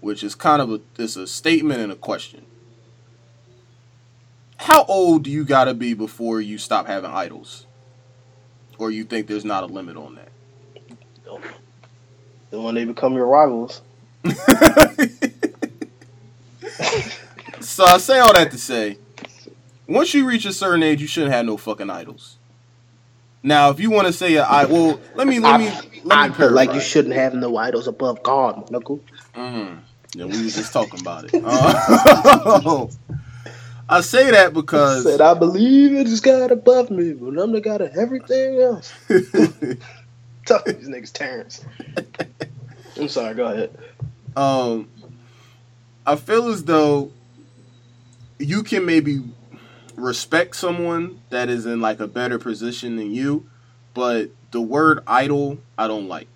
[0.00, 2.46] which is kind of a it's a statement and a question.
[4.58, 7.66] How old do you gotta be before you stop having idols,
[8.78, 10.30] or you think there's not a limit on that?
[12.50, 13.82] Then when they become your rivals,
[17.60, 18.98] So I say all that to say,
[19.88, 22.38] once you reach a certain age, you shouldn't have no fucking idols.
[23.42, 25.68] Now, if you want to say I well, let me let me
[26.04, 29.04] let I me feel like you shouldn't have no idols above God, knuckle.
[29.34, 29.80] Mhm.
[30.14, 31.32] Yeah, we was just talking about it.
[31.42, 32.86] Uh,
[33.88, 37.60] I say that because Said I believe it is God above me, but I'm the
[37.60, 38.92] God of everything else.
[40.46, 41.64] Tell these niggas Terrence.
[42.98, 43.76] I'm sorry, go ahead.
[44.36, 44.88] um,
[46.06, 47.10] I feel as though
[48.38, 49.22] you can maybe
[50.02, 53.46] respect someone that is in like a better position than you,
[53.94, 56.28] but the word idol I don't like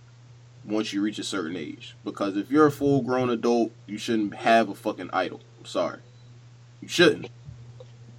[0.64, 4.34] once you reach a certain age because if you're a full grown adult, you shouldn't
[4.36, 5.40] have a fucking idol.
[5.58, 5.98] I'm sorry,
[6.80, 7.28] you shouldn't.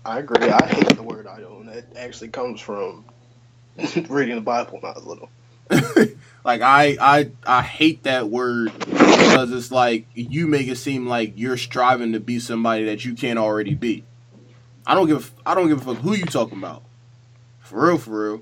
[0.06, 0.50] I agree.
[0.50, 3.06] I hate the word idol, and that actually comes from
[4.10, 5.30] reading the Bible when I was little.
[6.44, 11.34] like I I I hate that word because it's like you make it seem like
[11.38, 14.04] you're striving to be somebody that you can't already be.
[14.88, 16.82] I don't give a- I don't give a fuck who you talking about.
[17.60, 18.42] For real, for real.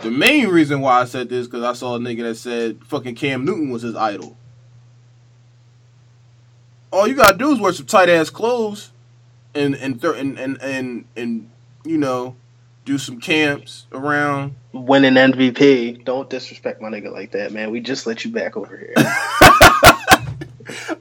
[0.00, 3.14] The main reason why I said this because I saw a nigga that said fucking
[3.16, 4.36] Cam Newton was his idol.
[6.90, 8.92] All you gotta do is wear some tight ass clothes,
[9.54, 11.50] and and th- and and and and
[11.84, 12.34] you know,
[12.86, 16.04] do some camps around Winning MVP.
[16.04, 17.70] Don't disrespect my nigga like that, man.
[17.70, 18.94] We just let you back over here.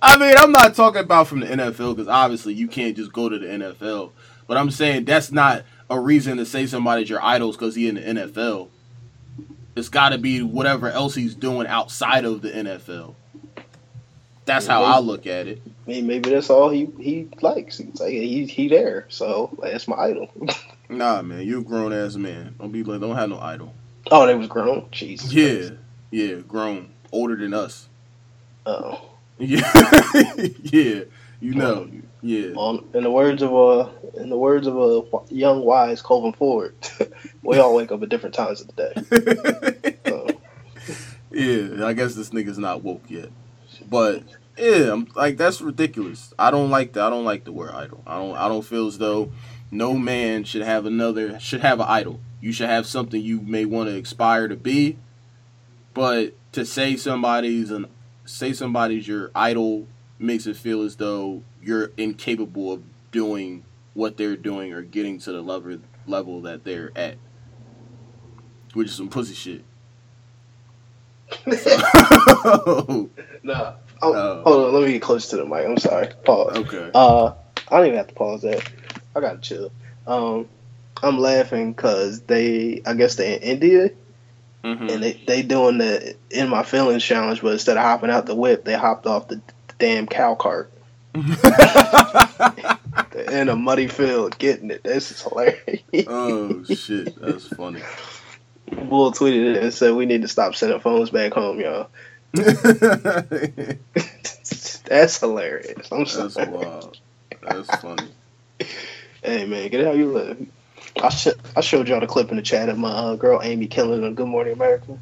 [0.01, 3.29] I mean, I'm not talking about from the NFL because obviously you can't just go
[3.29, 4.11] to the NFL.
[4.47, 7.95] But I'm saying that's not a reason to say somebody's your idols because he in
[7.95, 8.69] the NFL.
[9.75, 13.13] It's got to be whatever else he's doing outside of the NFL.
[14.45, 15.61] That's how I look at it.
[15.85, 17.77] Maybe, maybe that's all he he likes.
[17.77, 20.31] He's like he he there, so like, that's my idol.
[20.89, 22.55] Nah, man, you a grown ass man.
[22.57, 23.73] Don't be like, don't have no idol.
[24.09, 24.87] oh, they was grown.
[24.89, 25.33] Jesus.
[25.33, 25.71] Yeah,
[26.11, 27.89] yeah, grown, older than us.
[28.65, 29.01] Oh.
[29.39, 29.69] Yeah,
[30.63, 31.01] yeah,
[31.39, 31.89] you know,
[32.21, 32.51] yeah.
[32.55, 36.75] Well, in the words of uh, in the words of a young wise Colvin Ford,
[37.43, 39.93] we all wake up at different times of the day.
[40.07, 40.27] So,
[41.31, 43.29] Yeah, I guess this nigga's not woke yet.
[43.89, 44.23] But
[44.57, 46.33] yeah, I'm like that's ridiculous.
[46.39, 47.03] I don't like that.
[47.03, 48.01] I don't like the word idol.
[48.07, 49.31] I don't I don't feel as though
[49.69, 52.19] no man should have another should have an idol.
[52.41, 54.97] You should have something you may want to aspire to be.
[55.93, 57.87] But to say somebody's an
[58.25, 59.87] say somebody's your idol
[60.19, 63.63] makes it feel as though you're incapable of doing
[63.93, 67.17] what they're doing or getting to the level level that they're at.
[68.73, 69.63] Which is some pussy shit.
[73.43, 73.73] nah.
[74.01, 74.41] Oh, Oh.
[74.43, 75.65] Hold on, let me get close to the mic.
[75.65, 76.09] I'm sorry.
[76.23, 76.57] Pause.
[76.57, 76.91] okay.
[76.93, 77.33] Uh,
[77.69, 78.69] I don't even have to pause that.
[79.15, 79.71] I gotta chill.
[80.05, 80.47] Um,
[81.01, 83.89] I'm laughing because they, I guess they're in India
[84.63, 84.91] Mhm.
[84.91, 88.35] and they they doing the in my feelings challenge, but instead of hopping out the
[88.35, 89.41] whip, they hopped off the
[89.79, 90.71] damn cow cart
[91.13, 91.23] in
[93.49, 94.83] a muddy field, getting it.
[94.83, 95.81] This is hilarious.
[96.07, 97.81] oh shit, that's funny.
[98.71, 101.89] Bull tweeted it and said we need to stop sending phones back home, y'all.
[104.87, 105.91] That's hilarious.
[105.91, 106.97] I'm that's wild.
[107.41, 108.07] That's funny.
[109.21, 110.45] Hey man, get it how you live.
[111.01, 113.67] I sh- I showed y'all the clip in the chat of my uh, girl Amy
[113.67, 114.97] killing on Good Morning America.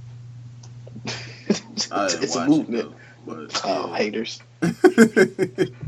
[1.05, 2.83] it's a movement.
[2.83, 2.95] it though,
[3.33, 4.41] but Oh, haters.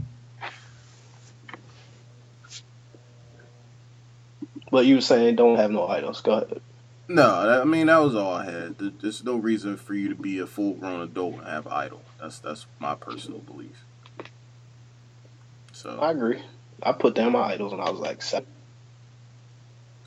[4.71, 6.21] But you were saying don't have no idols.
[6.21, 6.61] Go ahead.
[7.07, 8.75] no, I mean that was all I had.
[8.77, 12.01] There's no reason for you to be a full grown adult and have idol.
[12.19, 13.85] That's that's my personal belief.
[15.71, 16.41] So I agree.
[16.83, 18.47] I put down my idols when I was like seven,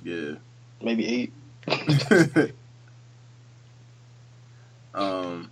[0.02, 0.34] yeah.
[0.80, 1.32] maybe eight.
[4.94, 5.50] um.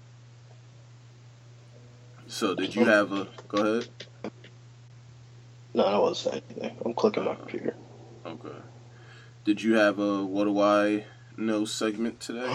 [2.29, 3.27] So did you have a?
[3.49, 3.89] Go ahead.
[5.73, 6.77] No, I wasn't saying anything.
[6.85, 7.75] I'm clicking my computer.
[8.25, 8.57] Okay.
[9.45, 11.07] Did you have a what do I
[11.39, 12.49] know segment today?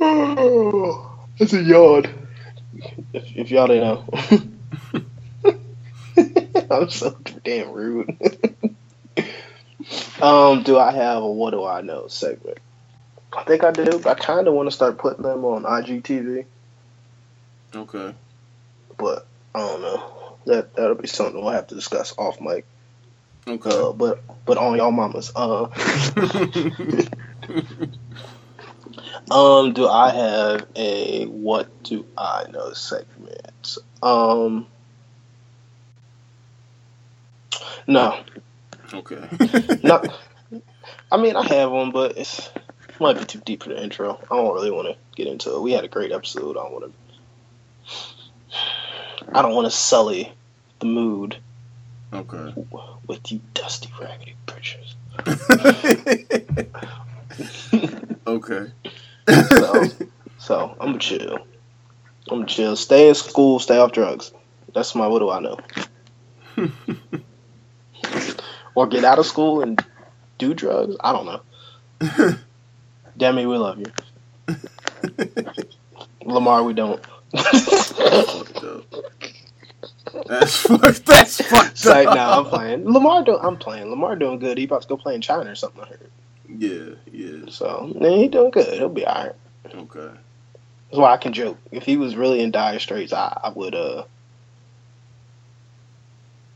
[0.00, 2.08] oh, it's a yard.
[3.12, 4.04] If, if y'all didn't know.
[6.70, 8.08] I'm so damn rude.
[10.22, 12.58] um, do I have a what do I know segment?
[13.36, 14.00] I think I do.
[14.06, 16.44] I kind of want to start putting them on IGTV,
[17.74, 18.14] Okay.
[18.98, 20.36] But I don't know.
[20.46, 22.66] That that'll be something we'll have to discuss off mic.
[23.46, 23.70] Okay.
[23.70, 25.32] Uh, but but on y'all mamas.
[25.34, 25.64] Uh,
[29.30, 33.78] um, do I have a what do I know segment?
[34.02, 34.66] Um,
[37.86, 38.20] no,
[38.92, 39.28] okay.
[39.82, 40.06] not.
[41.10, 42.50] I mean, I have one, but it's
[43.00, 44.18] might be too deep for the intro.
[44.30, 45.62] I don't really want to get into it.
[45.62, 46.56] We had a great episode.
[46.56, 46.92] I don't want to.
[49.32, 50.32] I don't want to sully
[50.80, 51.36] the mood
[52.12, 52.54] Okay.
[53.06, 54.96] with you dusty raggedy preachers.
[58.26, 58.72] okay.
[59.48, 59.84] So,
[60.38, 61.38] so I'm chill.
[62.30, 62.76] I'm chill.
[62.76, 63.58] Stay in school.
[63.58, 64.32] Stay off drugs.
[64.74, 65.58] That's my what do I know?
[68.74, 69.84] or get out of school and
[70.38, 70.96] do drugs.
[71.00, 71.40] I don't know.
[73.16, 74.56] Demi, we love you.
[76.24, 77.04] Lamar, we don't.
[80.26, 81.06] That's fucked.
[81.06, 82.14] That's fucked like, up.
[82.14, 82.84] nah, I'm playing.
[82.90, 83.90] Lamar, do, I'm playing.
[83.90, 84.58] Lamar doing good.
[84.58, 85.82] He about to go play in China or something.
[85.82, 86.10] I heard.
[86.48, 86.94] Yeah.
[87.12, 87.50] Yeah.
[87.50, 88.78] So, yeah, he doing good.
[88.78, 89.34] He'll be alright.
[89.74, 90.10] Okay.
[90.90, 91.58] That's why I can joke.
[91.70, 94.04] If he was really in dire straits, I, I would uh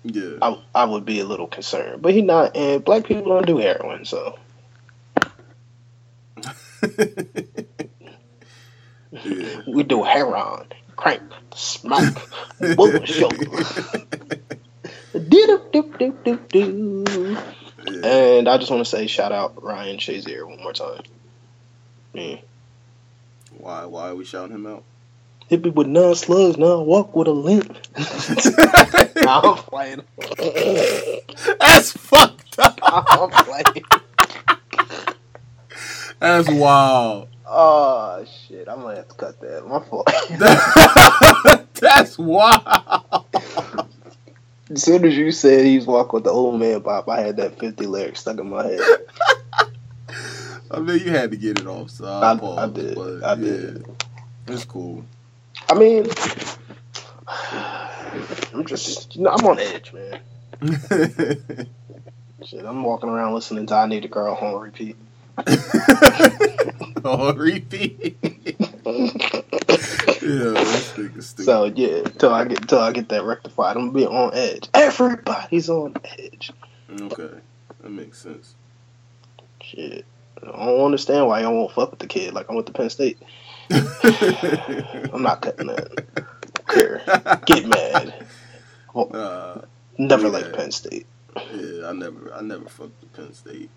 [0.04, 0.38] Yeah.
[0.40, 2.02] I, I would be a little concerned.
[2.02, 4.38] But he not and black people don't do heroin, so
[9.12, 9.60] yeah.
[9.66, 11.22] we do heroin, crank,
[11.54, 12.14] smoke,
[12.76, 13.30] bullshit.
[15.12, 17.04] Do-do-do-do-do-do.
[17.86, 18.06] yeah.
[18.06, 21.02] And I just want to say shout out Ryan Shazier one more time.
[22.12, 22.36] Yeah.
[23.58, 23.84] Why?
[23.84, 24.84] Why are we shouting him out?
[25.48, 27.76] Hit me with nine slugs, now walk with a limp.
[29.22, 30.02] nah, I'm playing.
[31.58, 32.78] That's fucked up.
[32.82, 33.84] I'm playing.
[36.20, 37.28] That's wild.
[37.54, 38.66] Oh shit!
[38.66, 39.66] I'm gonna have to cut that.
[39.68, 40.08] My fault.
[41.74, 43.26] That's wild.
[44.70, 47.58] as soon as you said he's walking with the old man bop, I had that
[47.58, 48.80] 50 lyric stuck in my head.
[50.70, 52.94] I mean, you had to get it off, so I- I, paused, I did.
[52.94, 53.86] But I yeah, did.
[54.46, 55.04] It's cool.
[55.68, 56.06] I mean,
[58.54, 60.20] I'm just, you know, I'm on edge, man.
[62.46, 64.96] Shit, I'm walking around listening to "I Need a Girl" on repeat.
[67.04, 68.16] oh, repeat.
[68.22, 68.32] yeah,
[70.20, 71.44] this nigga stupid.
[71.44, 74.68] So yeah, till I get till I get that rectified, I'm gonna be on edge.
[74.74, 76.52] Everybody's on edge.
[76.90, 77.30] Okay,
[77.82, 78.54] that makes sense.
[79.62, 80.04] Shit,
[80.42, 82.90] I don't understand why y'all won't fuck with the kid like I went to Penn
[82.90, 83.18] State.
[83.70, 85.88] I'm not cutting that.
[86.68, 87.02] Care.
[87.46, 88.14] Get mad.
[88.94, 89.62] Uh,
[89.96, 90.28] Never Yeah.
[90.28, 91.06] liked Penn State.
[91.54, 93.70] yeah, I never, I never fucked with Penn State.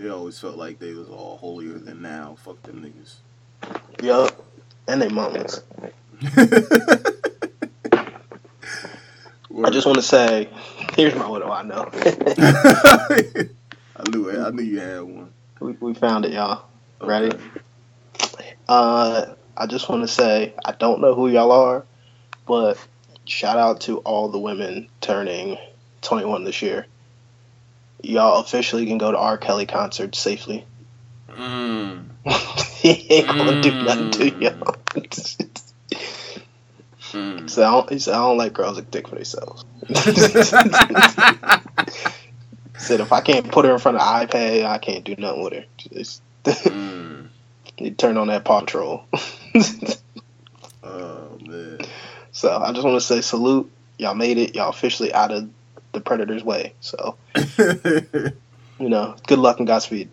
[0.00, 2.34] They always felt like they was all holier than now.
[2.42, 3.16] Fuck them niggas.
[4.02, 4.46] Yup.
[4.88, 5.62] And they mamas.
[9.62, 10.48] I just want to say,
[10.96, 11.90] here's my what do I know.
[11.92, 13.54] I
[14.10, 14.38] knew it.
[14.38, 15.34] I knew you had one.
[15.60, 16.64] we, we found it, y'all.
[17.02, 17.36] Ready?
[18.66, 21.84] Uh, I just want to say, I don't know who y'all are,
[22.46, 22.78] but
[23.26, 25.58] shout out to all the women turning
[26.00, 26.86] 21 this year.
[28.02, 29.38] Y'all officially can go to R.
[29.38, 30.64] Kelly concerts safely.
[31.30, 32.04] Mm.
[32.80, 34.76] he ain't gonna do nothing to y'all.
[37.12, 37.50] Mm.
[37.50, 39.64] so I don't, he said, I don't like girls that dick for themselves.
[42.78, 45.42] said if I can't put her in front of the iPad, I can't do nothing
[45.42, 45.64] with her.
[45.76, 47.28] Just, Mm.
[47.78, 49.04] you turn on that Paw Patrol.
[50.82, 51.78] Oh man.
[52.32, 53.70] so I just want to say salute.
[53.98, 54.54] Y'all made it.
[54.54, 55.50] Y'all officially out of
[55.92, 56.74] the predator's way.
[56.80, 57.16] So
[57.58, 60.10] you know, good luck and Godspeed.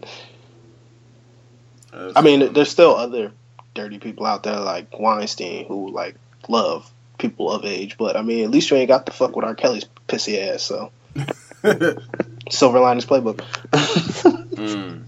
[1.94, 3.32] I mean, there's still other
[3.74, 6.16] dirty people out there like Weinstein who like
[6.48, 9.46] love people of age, but I mean, at least you ain't got the fuck with
[9.46, 9.56] R.
[9.56, 10.64] Kelly's pissy ass.
[10.64, 10.92] So
[12.50, 13.40] silver linings playbook.
[14.56, 15.04] mm.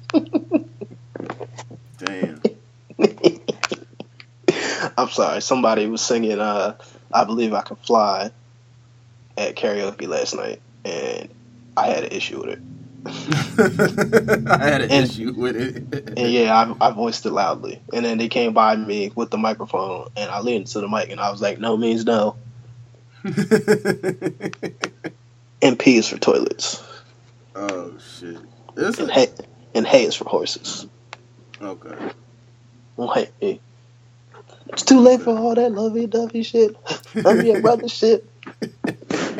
[1.97, 2.41] Damn.
[4.97, 5.41] I'm sorry.
[5.41, 6.75] Somebody was singing uh,
[7.11, 8.31] "I Believe I Can Fly"
[9.39, 11.29] at karaoke last night, and
[11.75, 12.59] I had an issue with it.
[14.51, 16.09] I had an And- issue with it.
[16.19, 17.81] And yeah, I, I voiced it loudly.
[17.93, 21.09] And then they came by me with the microphone, and I leaned to the mic,
[21.09, 22.35] and I was like, "No means no."
[25.61, 26.81] And P is for toilets,
[27.53, 28.37] oh shit.
[28.77, 29.13] Is and it?
[29.13, 29.27] hay,
[29.75, 30.87] and hay is for horses.
[31.61, 31.95] Okay.
[33.41, 33.59] Hey.
[34.69, 36.77] It's too late for all that lovey-dovey shit.
[37.25, 38.25] I'm your brother shit.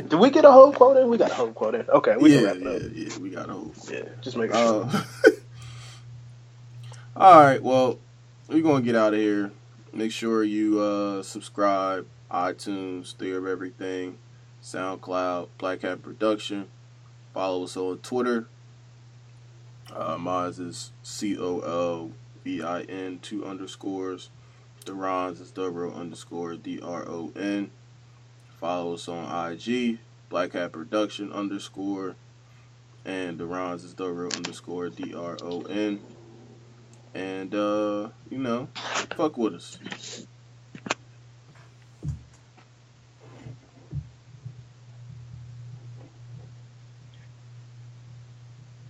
[0.10, 1.08] Did we get a whole quote in?
[1.08, 1.88] We got a whole quote in.
[1.88, 2.64] Okay, we yeah, can wrap it
[2.96, 3.12] yeah, up.
[3.14, 3.18] yeah.
[3.20, 3.72] We got a whole.
[3.90, 4.86] Yeah, just make sure.
[4.86, 5.04] Uh,
[7.16, 7.62] all right.
[7.62, 8.00] Well,
[8.48, 9.52] we're gonna get out of here.
[9.94, 14.18] Make sure you uh, subscribe, iTunes, Theory of Everything,
[14.64, 16.68] SoundCloud, Black Hat Production.
[17.36, 18.48] Follow us on Twitter.
[19.94, 22.12] Uh, mine is C O L
[22.44, 24.30] V I N two underscores.
[24.86, 27.70] Duron's is Dobro underscore D R O N.
[28.60, 30.00] Follow us on IG,
[30.30, 32.16] Black Hat Production underscore
[33.06, 36.00] and the Duron's is Dobro underscore D R O N.
[37.14, 38.68] And uh, you know,
[39.16, 40.28] fuck with us.